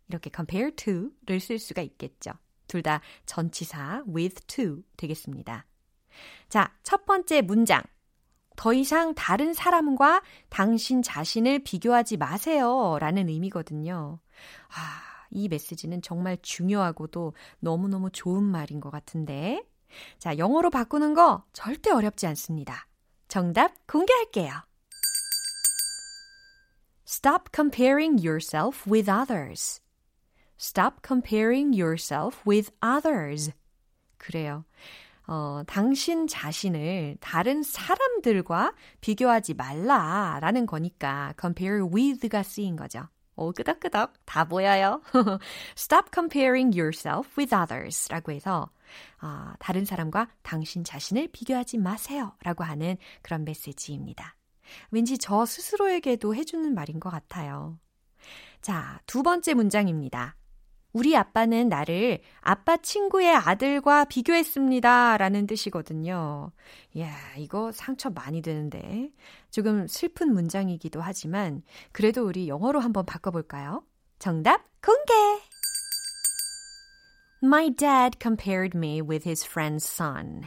이렇게 0.08 0.30
compare 0.34 0.74
to를 0.74 1.40
쓸 1.40 1.58
수가 1.58 1.82
있겠죠. 1.82 2.32
둘 2.66 2.82
다 2.82 3.02
전치사 3.26 4.04
with 4.08 4.46
to 4.46 4.82
되겠습니다. 4.96 5.66
자, 6.48 6.74
첫 6.82 7.04
번째 7.04 7.42
문장. 7.42 7.82
더 8.56 8.72
이상 8.72 9.14
다른 9.14 9.54
사람과 9.54 10.22
당신 10.48 11.02
자신을 11.02 11.60
비교하지 11.60 12.16
마세요. 12.16 12.98
라는 13.00 13.28
의미거든요. 13.28 14.18
아, 14.68 15.02
이 15.30 15.48
메시지는 15.48 16.02
정말 16.02 16.38
중요하고도 16.42 17.34
너무너무 17.60 18.10
좋은 18.10 18.42
말인 18.42 18.80
것 18.80 18.90
같은데. 18.90 19.62
자, 20.18 20.38
영어로 20.38 20.70
바꾸는 20.70 21.14
거 21.14 21.44
절대 21.52 21.90
어렵지 21.90 22.26
않습니다. 22.26 22.86
정답 23.28 23.72
공개할게요. 23.86 24.52
Stop 27.06 27.50
comparing 27.54 28.26
yourself 28.26 28.90
with 28.90 29.10
others. 29.10 29.80
Stop 30.58 31.02
comparing 31.06 31.74
yourself 31.78 32.40
with 32.46 32.70
others. 32.82 33.52
그래요. 34.16 34.64
어, 35.26 35.62
당신 35.66 36.26
자신을 36.26 37.16
다른 37.20 37.62
사람들과 37.62 38.74
비교하지 39.00 39.54
말라라는 39.54 40.66
거니까 40.66 41.32
compare 41.40 41.82
with가 41.82 42.42
쓰인 42.42 42.76
거죠. 42.76 43.08
오, 43.36 43.52
끄덕끄덕 43.52 44.12
다 44.26 44.44
보여요. 44.44 45.00
Stop 45.76 46.10
comparing 46.12 46.78
yourself 46.78 47.30
with 47.38 47.54
others 47.54 48.08
라고 48.10 48.32
해서 48.32 48.70
어, 49.22 49.52
다른 49.58 49.84
사람과 49.84 50.28
당신 50.42 50.84
자신을 50.84 51.28
비교하지 51.32 51.78
마세요 51.78 52.34
라고 52.42 52.62
하는 52.64 52.96
그런 53.22 53.44
메시지입니다. 53.44 54.36
왠지 54.90 55.18
저 55.18 55.46
스스로에게도 55.46 56.34
해주는 56.34 56.74
말인 56.74 57.00
것 57.00 57.10
같아요. 57.10 57.78
자, 58.60 59.00
두 59.06 59.22
번째 59.22 59.54
문장입니다. 59.54 60.36
우리 60.92 61.16
아빠는 61.16 61.68
나를 61.68 62.20
아빠 62.40 62.76
친구의 62.76 63.34
아들과 63.34 64.04
비교했습니다. 64.04 65.16
라는 65.16 65.46
뜻이거든요. 65.46 66.52
이야, 66.94 67.10
이거 67.38 67.72
상처 67.72 68.10
많이 68.10 68.42
되는데. 68.42 69.10
조금 69.50 69.86
슬픈 69.86 70.34
문장이기도 70.34 71.00
하지만, 71.00 71.62
그래도 71.92 72.26
우리 72.26 72.48
영어로 72.48 72.80
한번 72.80 73.06
바꿔볼까요? 73.06 73.84
정답 74.18 74.64
공개! 74.82 75.12
My 77.42 77.70
dad 77.74 78.18
compared 78.20 78.76
me 78.76 79.00
with 79.00 79.28
his 79.28 79.44
friend's 79.46 79.84
son. 79.84 80.42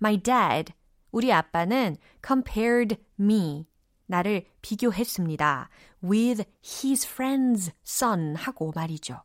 My 0.00 0.18
dad, 0.18 0.74
우리 1.10 1.32
아빠는 1.32 1.96
compared 2.24 2.98
me, 3.18 3.66
나를 4.06 4.44
비교했습니다. 4.60 5.70
with 6.04 6.44
his 6.62 7.06
friend's 7.06 7.72
son 7.82 8.36
하고 8.36 8.70
말이죠. 8.74 9.22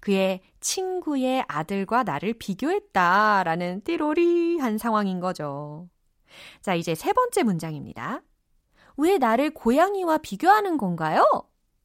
그의 0.00 0.40
친구의 0.60 1.44
아들과 1.48 2.02
나를 2.02 2.34
비교했다라는 2.34 3.82
띠로리한 3.82 4.78
상황인 4.78 5.20
거죠. 5.20 5.88
자, 6.60 6.74
이제 6.74 6.94
세 6.94 7.12
번째 7.12 7.42
문장입니다. 7.42 8.22
왜 8.96 9.18
나를 9.18 9.50
고양이와 9.50 10.18
비교하는 10.18 10.76
건가요? 10.76 11.24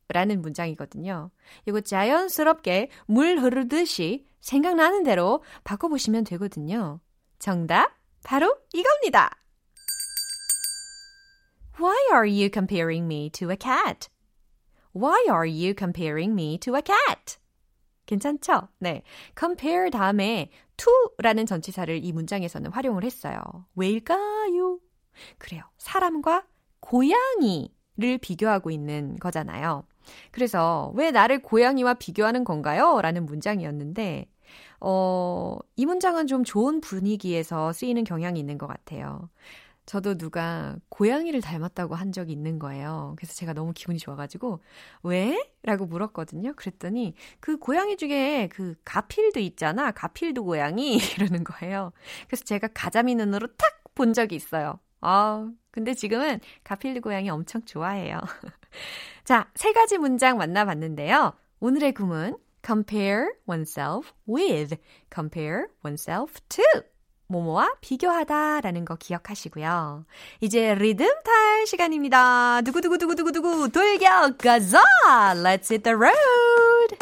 라는 0.10 0.42
문장이거든요. 0.42 1.32
이거 1.66 1.82
자연스럽게 1.82 2.90
물 3.08 3.40
흐르듯이 3.40 4.26
생각나는 4.42 5.04
대로 5.04 5.44
바꿔보시면 5.64 6.24
되거든요. 6.26 7.00
정답, 7.40 7.92
바로 8.24 8.56
이겁니다. 8.74 9.32
Why 11.80 11.98
are 12.12 12.30
you 12.30 12.50
comparing 12.54 13.06
me 13.06 13.30
to 13.32 13.50
a 13.50 13.58
cat? 13.60 14.10
Why 14.94 15.26
are 15.28 15.48
you 15.48 15.74
comparing 15.76 16.34
me 16.34 16.58
to 16.60 16.76
a 16.76 16.82
cat? 16.82 17.38
괜찮죠? 18.06 18.68
네. 18.80 19.04
compare 19.38 19.90
다음에 19.90 20.50
to라는 20.78 21.46
전치사를 21.46 22.04
이 22.04 22.12
문장에서는 22.12 22.72
활용을 22.72 23.04
했어요. 23.04 23.42
왜일까요? 23.76 24.80
그래요. 25.38 25.64
사람과 25.78 26.46
고양이를 26.80 28.18
비교하고 28.22 28.72
있는 28.72 29.18
거잖아요. 29.20 29.86
그래서 30.32 30.92
왜 30.96 31.12
나를 31.12 31.42
고양이와 31.42 31.96
비교하는 31.96 32.44
건가요? 32.44 33.00
라는 33.02 33.26
문장이었는데, 33.26 34.28
어, 34.82 35.58
이 35.78 35.86
문장은 35.86 36.28
좀 36.28 36.44
좋은 36.44 36.82
분위기에서 36.82 37.72
쓰이는 37.72 38.04
경향이 38.04 38.38
있는 38.40 38.58
것 38.58 38.68
같아요. 38.68 39.30
저도 39.86 40.18
누가 40.18 40.78
고양이를 40.90 41.42
닮았다고 41.42 41.96
한 41.96 42.12
적이 42.12 42.32
있는 42.32 42.60
거예요. 42.60 43.14
그래서 43.18 43.34
제가 43.34 43.54
너무 43.54 43.74
기분이 43.74 44.00
좋아가지고, 44.00 44.62
왜? 45.04 45.52
라고 45.64 45.86
물었거든요. 45.86 46.54
그랬더니, 46.56 47.14
그 47.40 47.58
고양이 47.58 47.98
중에 47.98 48.50
그 48.52 48.76
가필드 48.86 49.40
있잖아. 49.40 49.92
가필드 49.92 50.42
고양이. 50.42 50.98
이러는 51.18 51.44
거예요. 51.44 51.92
그래서 52.28 52.44
제가 52.46 52.70
가자미 52.74 53.16
눈으로 53.16 53.48
탁 53.58 53.84
본 53.96 54.14
적이 54.14 54.36
있어요. 54.36 54.80
아, 55.02 55.50
근데 55.72 55.94
지금은 55.94 56.40
가필드 56.64 57.02
고양이 57.02 57.30
엄청 57.30 57.64
좋아해요. 57.66 58.20
자, 59.24 59.50
세 59.56 59.74
가지 59.74 59.98
문장 59.98 60.38
만나봤는데요. 60.38 61.34
오늘의 61.60 61.94
구문, 61.94 62.38
compare 62.66 63.30
oneself 63.48 64.14
with, 64.28 64.78
compare 65.14 65.68
oneself 65.84 66.40
to. 66.50 66.64
뭐뭐와 67.34 67.74
비교하다 67.82 68.62
라는 68.62 68.86
거 68.86 68.96
기억하시고요. 68.96 70.06
이제 70.42 70.76
리듬 70.76 71.08
탈 71.24 71.66
시간입니다. 71.66 72.62
두구두구두구두구두구 72.62 73.70
돌격 73.70 74.38
가자! 74.38 74.80
Let's 75.34 75.72
hit 75.72 75.84
the 75.84 75.96
road! 75.96 76.98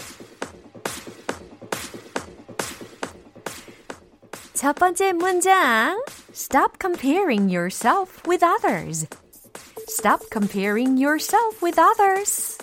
첫 4.53 4.75
번째 4.75 5.13
문장. 5.13 6.01
Stop 6.31 6.77
comparing 6.79 7.53
yourself 7.53 8.21
with 8.27 8.45
others. 8.45 9.07
Stop 9.89 10.29
comparing 10.31 11.01
yourself 11.01 11.61
with 11.61 11.77
others. 11.79 12.57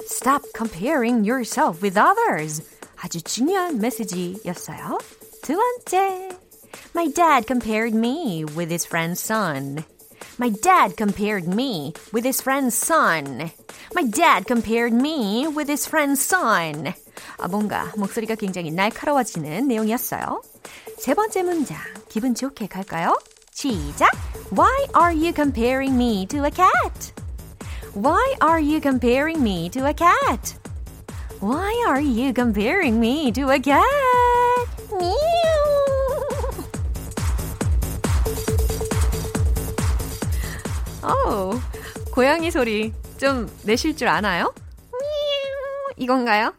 Stop 0.00 0.42
comparing 0.56 1.28
yourself 1.28 1.82
with 1.82 1.98
others. 1.98 2.62
아주 2.96 3.20
중요한 3.22 3.78
메시지였어요. 3.78 4.98
두 5.42 5.54
번째. 5.54 6.45
My 6.95 7.07
dad 7.07 7.47
compared 7.47 7.93
me 7.93 8.43
with 8.45 8.69
his 8.69 8.85
friend's 8.85 9.19
son. 9.19 9.85
My 10.37 10.49
dad 10.49 10.97
compared 10.97 11.47
me 11.47 11.93
with 12.11 12.25
his 12.25 12.41
friend's 12.41 12.75
son. 12.75 13.51
My 13.93 14.03
dad 14.03 14.45
compared 14.47 14.93
me 14.93 15.47
with 15.47 15.67
his 15.67 15.87
friend's 15.87 16.21
son. 16.21 16.93
아, 17.37 17.47
뭔가 17.47 17.91
목소리가 17.95 18.35
굉장히 18.35 18.71
날카로워지는 18.71 19.67
내용이었어요. 19.67 20.41
세 20.97 21.13
번째 21.13 21.43
문장, 21.43 21.77
기분 22.09 22.35
좋게 22.35 22.67
갈까요? 22.67 23.17
시작! 23.51 24.11
Why 24.51 24.87
are 24.95 25.13
you 25.13 25.33
comparing 25.33 25.95
me 25.95 26.25
to 26.27 26.45
a 26.45 26.51
cat? 26.51 27.13
Why 27.93 28.35
are 28.41 28.59
you 28.59 28.79
comparing 28.79 29.41
me 29.41 29.69
to 29.69 29.85
a 29.87 29.93
cat? 29.93 30.57
Why 31.41 31.83
are 31.87 32.01
you 32.01 32.33
comparing 32.33 32.99
me 32.99 33.31
to 33.33 33.49
a 33.49 33.59
cat? 33.59 33.83
어, 41.06 41.52
고양이 42.12 42.50
소리 42.50 42.92
좀 43.16 43.48
내실 43.64 43.96
줄 43.96 44.08
아나요? 44.08 44.52
이건가요? 45.96 46.52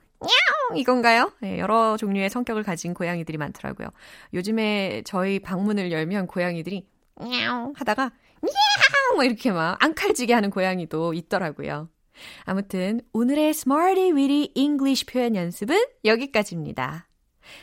이건가요? 0.76 1.32
네, 1.42 1.60
여러 1.60 1.98
종류의 1.98 2.30
성격을 2.30 2.64
가진 2.64 2.94
고양이들이 2.94 3.38
많더라고요. 3.38 3.90
요즘에 4.34 5.04
저희 5.06 5.40
방문을 5.40 5.92
열면 5.92 6.28
고양이들이 6.28 6.88
냐옹 7.20 7.74
하다가 7.76 8.04
냐옹 8.42 9.16
뭐 9.16 9.24
이렇게 9.24 9.52
막 9.52 9.82
앙칼지게 9.84 10.34
하는 10.34 10.50
고양이도 10.50 11.14
있더라고요. 11.14 11.90
아무튼 12.46 13.02
오늘의 13.14 13.50
Smarty 13.50 14.12
Weedy 14.12 14.52
English 14.56 15.06
표현 15.06 15.36
연습은 15.36 15.86
여기까지입니다. 16.06 17.08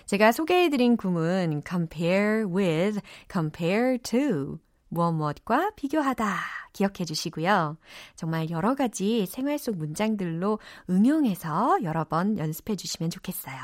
제가 0.07 0.33
소개해드린 0.33 0.97
구문 0.97 1.63
compare 1.67 2.45
with, 2.47 3.01
compare 3.31 3.99
to 3.99 4.59
무엇 4.95 5.13
무엇과 5.13 5.73
비교하다 5.77 6.37
기억해 6.73 7.05
주시고요. 7.05 7.77
정말 8.17 8.51
여러 8.51 8.75
가지 8.75 9.27
생활 9.27 9.59
속 9.59 9.77
문장들로 9.77 10.59
응용해서 10.89 11.83
여러 11.83 12.05
번 12.05 12.39
연습해 12.39 12.77
주시면 12.77 13.11
좋겠어요. 13.11 13.57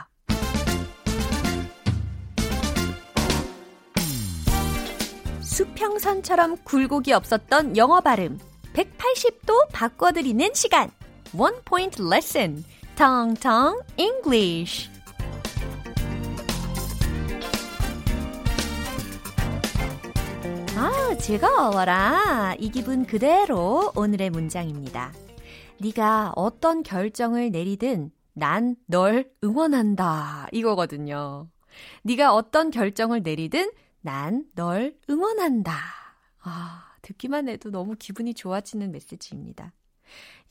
수평선처럼 5.40 6.56
굴곡이 6.64 7.12
없었던 7.12 7.76
영어 7.76 8.00
발음 8.00 8.38
180도 8.72 9.70
바꿔드리는 9.72 10.54
시간 10.54 10.90
One 11.36 11.56
Point 11.64 12.02
Lesson 12.02 12.64
텅텅 12.96 13.78
English 13.96 14.88
아, 21.10 21.16
즐거워라. 21.16 22.54
이 22.60 22.70
기분 22.70 23.04
그대로 23.04 23.90
오늘의 23.96 24.30
문장입니다. 24.30 25.12
네가 25.80 26.34
어떤 26.36 26.84
결정을 26.84 27.50
내리든 27.50 28.12
난 28.32 28.76
널 28.86 29.28
응원한다. 29.42 30.46
이거거든요. 30.52 31.48
네가 32.04 32.32
어떤 32.32 32.70
결정을 32.70 33.24
내리든 33.24 33.72
난 34.02 34.44
널 34.54 34.96
응원한다. 35.10 35.72
아, 36.42 36.84
듣기만 37.02 37.48
해도 37.48 37.72
너무 37.72 37.96
기분이 37.98 38.32
좋아지는 38.32 38.92
메시지입니다. 38.92 39.72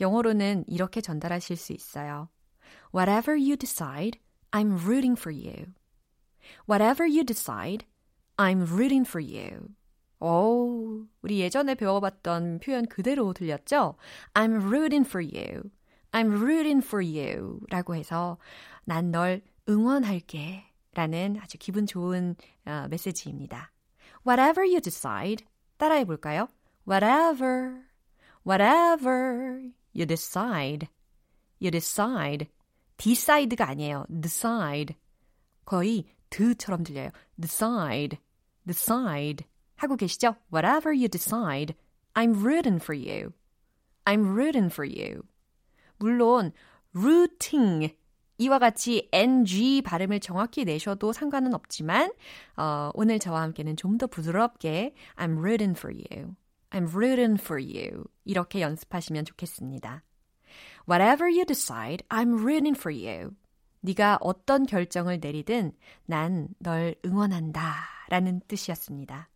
영어로는 0.01 0.65
이렇게 0.67 0.99
전달하실 0.99 1.55
수 1.55 1.71
있어요. 1.71 2.27
Whatever 2.93 3.39
you 3.39 3.55
decide, 3.55 4.19
I'm 4.51 4.73
rooting 4.73 5.17
for 5.17 5.33
you. 5.33 5.67
Whatever 6.67 7.09
you 7.09 7.23
decide, 7.23 7.85
I'm 8.35 8.67
rooting 8.69 9.07
for 9.07 9.23
you. 9.23 9.69
오, 10.19 11.05
우리 11.21 11.39
예전에 11.39 11.75
배워봤던 11.75 12.59
표현 12.59 12.85
그대로 12.87 13.33
들렸죠? 13.33 13.95
I'm 14.33 14.61
rooting 14.61 15.07
for 15.07 15.25
you. 15.25 15.63
I'm 16.11 16.31
rooting 16.41 16.85
for 16.85 17.05
you. 17.05 17.59
라고 17.69 17.95
해서 17.95 18.37
난 18.85 19.11
널 19.11 19.41
응원할게. 19.67 20.65
라는 20.93 21.37
아주 21.41 21.57
기분 21.57 21.85
좋은 21.85 22.35
어, 22.65 22.87
메시지입니다. 22.89 23.71
Whatever 24.27 24.67
you 24.67 24.81
decide. 24.81 25.45
따라해 25.77 26.03
볼까요? 26.03 26.47
Whatever. 26.87 27.83
Whatever 28.45 29.61
you 29.95 30.05
decide. 30.05 30.87
You 31.61 31.71
decide. 31.71 32.47
decide가 32.97 33.69
아니에요. 33.69 34.05
decide. 34.09 34.95
거의 35.63 36.05
드처럼 36.29 36.83
들려요. 36.83 37.11
decide. 37.39 38.17
decide. 38.65 39.45
하고 39.79 39.95
계시죠? 39.95 40.35
Whatever 40.53 40.93
you 40.93 41.07
decide, 41.07 41.75
I'm 42.13 42.43
rooting 42.43 42.81
for 42.81 42.95
you. 42.95 43.31
I'm 44.05 44.33
rooting 44.35 44.71
for 44.71 44.87
you. 44.87 45.23
물론 45.97 46.51
rooting 46.95 47.95
이와 48.37 48.57
같이 48.59 49.09
ng 49.11 49.81
발음을 49.83 50.19
정확히 50.21 50.63
내셔도 50.63 51.11
상관은 51.11 51.53
없지만 51.53 52.11
어, 52.55 52.89
오늘 52.93 53.19
저와 53.19 53.41
함께는 53.41 53.75
좀 53.75 53.97
더 53.97 54.07
부드럽게 54.07 54.93
I'm 55.17 55.37
rooting 55.37 55.77
for 55.77 55.93
you. 55.93 56.35
I'm 56.71 56.87
rooting 56.93 57.41
for 57.41 57.61
you. 57.61 58.05
이렇게 58.25 58.61
연습하시면 58.61 59.25
좋겠습니다. 59.25 60.03
Whatever 60.87 61.29
you 61.29 61.45
decide, 61.45 62.05
I'm 62.09 62.39
rooting 62.39 62.77
for 62.77 62.95
you. 62.95 63.31
네가 63.81 64.19
어떤 64.21 64.65
결정을 64.65 65.19
내리든 65.21 65.73
난 66.05 66.49
널 66.59 66.95
응원한다 67.05 67.75
라는 68.09 68.41
뜻이었습니다. 68.47 69.29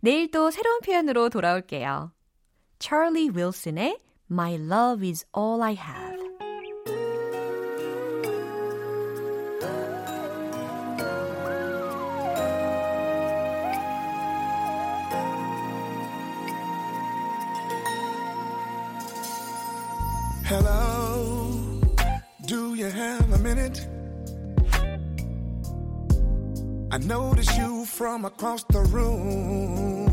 내일 0.00 0.30
또 0.30 0.50
새로운 0.50 0.80
표현으로 0.80 1.28
돌아올게요. 1.28 2.12
Charlie 2.78 3.30
Wilson의 3.30 4.00
My 4.30 4.54
Love 4.54 5.08
is 5.08 5.26
All 5.36 5.62
I 5.62 5.76
Have. 5.76 6.31
I 26.92 26.98
notice 26.98 27.56
you 27.56 27.86
from 27.86 28.26
across 28.26 28.64
the 28.64 28.80
room. 28.80 30.12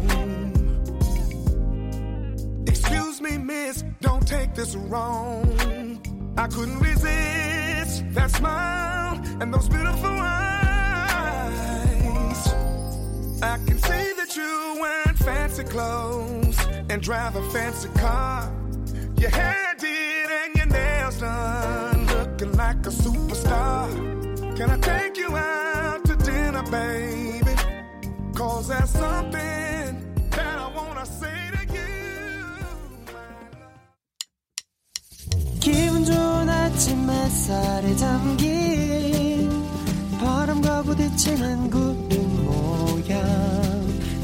Excuse 2.66 3.20
me, 3.20 3.38
miss, 3.38 3.84
don't 4.00 4.26
take 4.26 4.56
this 4.56 4.78
wrong. 4.78 5.44
I 6.38 6.48
couldn't 6.48 6.80
resist 6.80 8.06
that 8.14 8.32
smile, 8.32 9.22
and 9.42 9.54
those 9.54 9.68
beautiful 9.68 10.10
eyes. 10.10 10.78
I 13.44 13.58
can 13.68 13.78
see 13.78 14.14
that 14.14 14.34
you 14.38 14.78
wear 14.80 15.04
fancy 15.16 15.66
clothes 15.66 16.58
and 16.90 17.02
drive 17.02 17.36
a 17.36 17.44
fancy 17.50 17.90
car. 17.90 18.50
Your 19.18 19.32
hair 19.32 19.76
did 19.78 20.30
and 20.32 20.56
your 20.56 20.68
nails 20.68 21.20
done, 21.20 22.08
looking 22.08 22.54
like 22.54 22.86
a 22.86 22.90
superstar. 22.90 24.56
Can 24.56 24.70
I 24.70 24.78
take 24.78 25.18
you 25.18 25.36
out 25.36 25.59
baby? 26.72 27.56
Cause 28.34 28.68
there's 28.68 28.90
something 28.90 29.90
that 30.32 30.58
I 30.66 30.68
wanna 30.76 31.06
say 31.06 31.52
to 31.56 31.62
you. 31.74 31.86
기분 35.60 36.06
좋은 36.06 36.50
아침 36.50 37.10
햇살에 37.10 37.96
담긴 37.96 39.50
바람과 40.20 40.84
부딪히는 40.84 41.70
구름 41.70 42.46
모양 42.46 43.20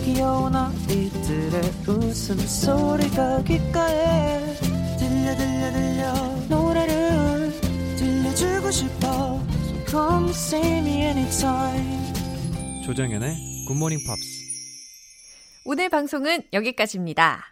귀여운 0.03 0.55
아이들의 0.55 1.61
웃음소리가 1.87 3.43
귓가에 3.43 4.55
들려 4.97 5.35
들려 5.35 5.71
들려 5.71 6.13
노래를 6.49 7.53
들려주고 7.97 8.71
싶어 8.71 9.39
So 9.65 9.73
come 9.87 10.29
see 10.29 10.79
me 10.79 11.01
anytime 11.03 11.94
조정연의 12.85 13.65
굿모닝 13.67 13.97
팝스. 14.05 14.45
오늘 15.65 15.89
방송은 15.89 16.43
여기까지입니다. 16.53 17.43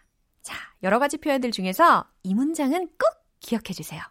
자, 0.44 0.56
여러 0.84 1.00
가지 1.00 1.18
표현들 1.18 1.50
중에서 1.50 2.06
이 2.22 2.36
문장은 2.36 2.88
꼭 2.90 3.26
기억해 3.40 3.74
주세요. 3.74 4.04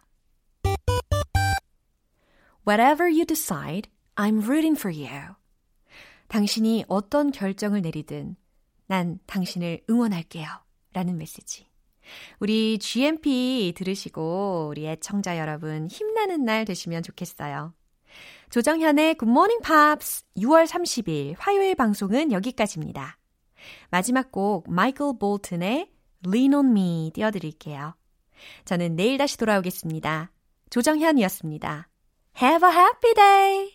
Whatever 2.67 3.05
you 3.05 3.25
decide, 3.25 3.89
I'm 4.15 4.43
rooting 4.43 4.77
for 4.77 4.93
you. 4.93 5.35
당신이 6.27 6.83
어떤 6.89 7.31
결정을 7.31 7.81
내리든 7.83 8.35
난 8.87 9.17
당신을 9.25 9.85
응원할게요. 9.89 10.45
라는 10.91 11.17
메시지. 11.17 11.69
우리 12.41 12.77
GMP 12.79 13.73
들으시고 13.77 14.67
우리 14.69 14.87
애청자 14.87 15.37
여러분 15.37 15.87
힘나는 15.87 16.43
날 16.43 16.65
되시면 16.65 17.01
좋겠어요. 17.01 17.73
조정현의 18.53 19.15
Good 19.15 19.31
Morning 19.31 19.63
Pops 19.63 20.25
6월 20.37 20.67
30일 20.67 21.33
화요일 21.39 21.73
방송은 21.73 22.31
여기까지입니다. 22.31 23.17
마지막 23.89 24.31
곡 24.31 24.71
마이클 24.71 25.17
볼튼의 25.19 25.89
Lean 26.27 26.53
on 26.53 26.67
Me 26.67 27.09
띄워드릴게요. 27.15 27.95
저는 28.65 28.95
내일 28.95 29.17
다시 29.17 29.39
돌아오겠습니다. 29.39 30.31
조정현이었습니다. 30.69 31.89
Have 32.39 32.69
a 32.69 32.75
happy 32.75 33.13
day! 33.15 33.72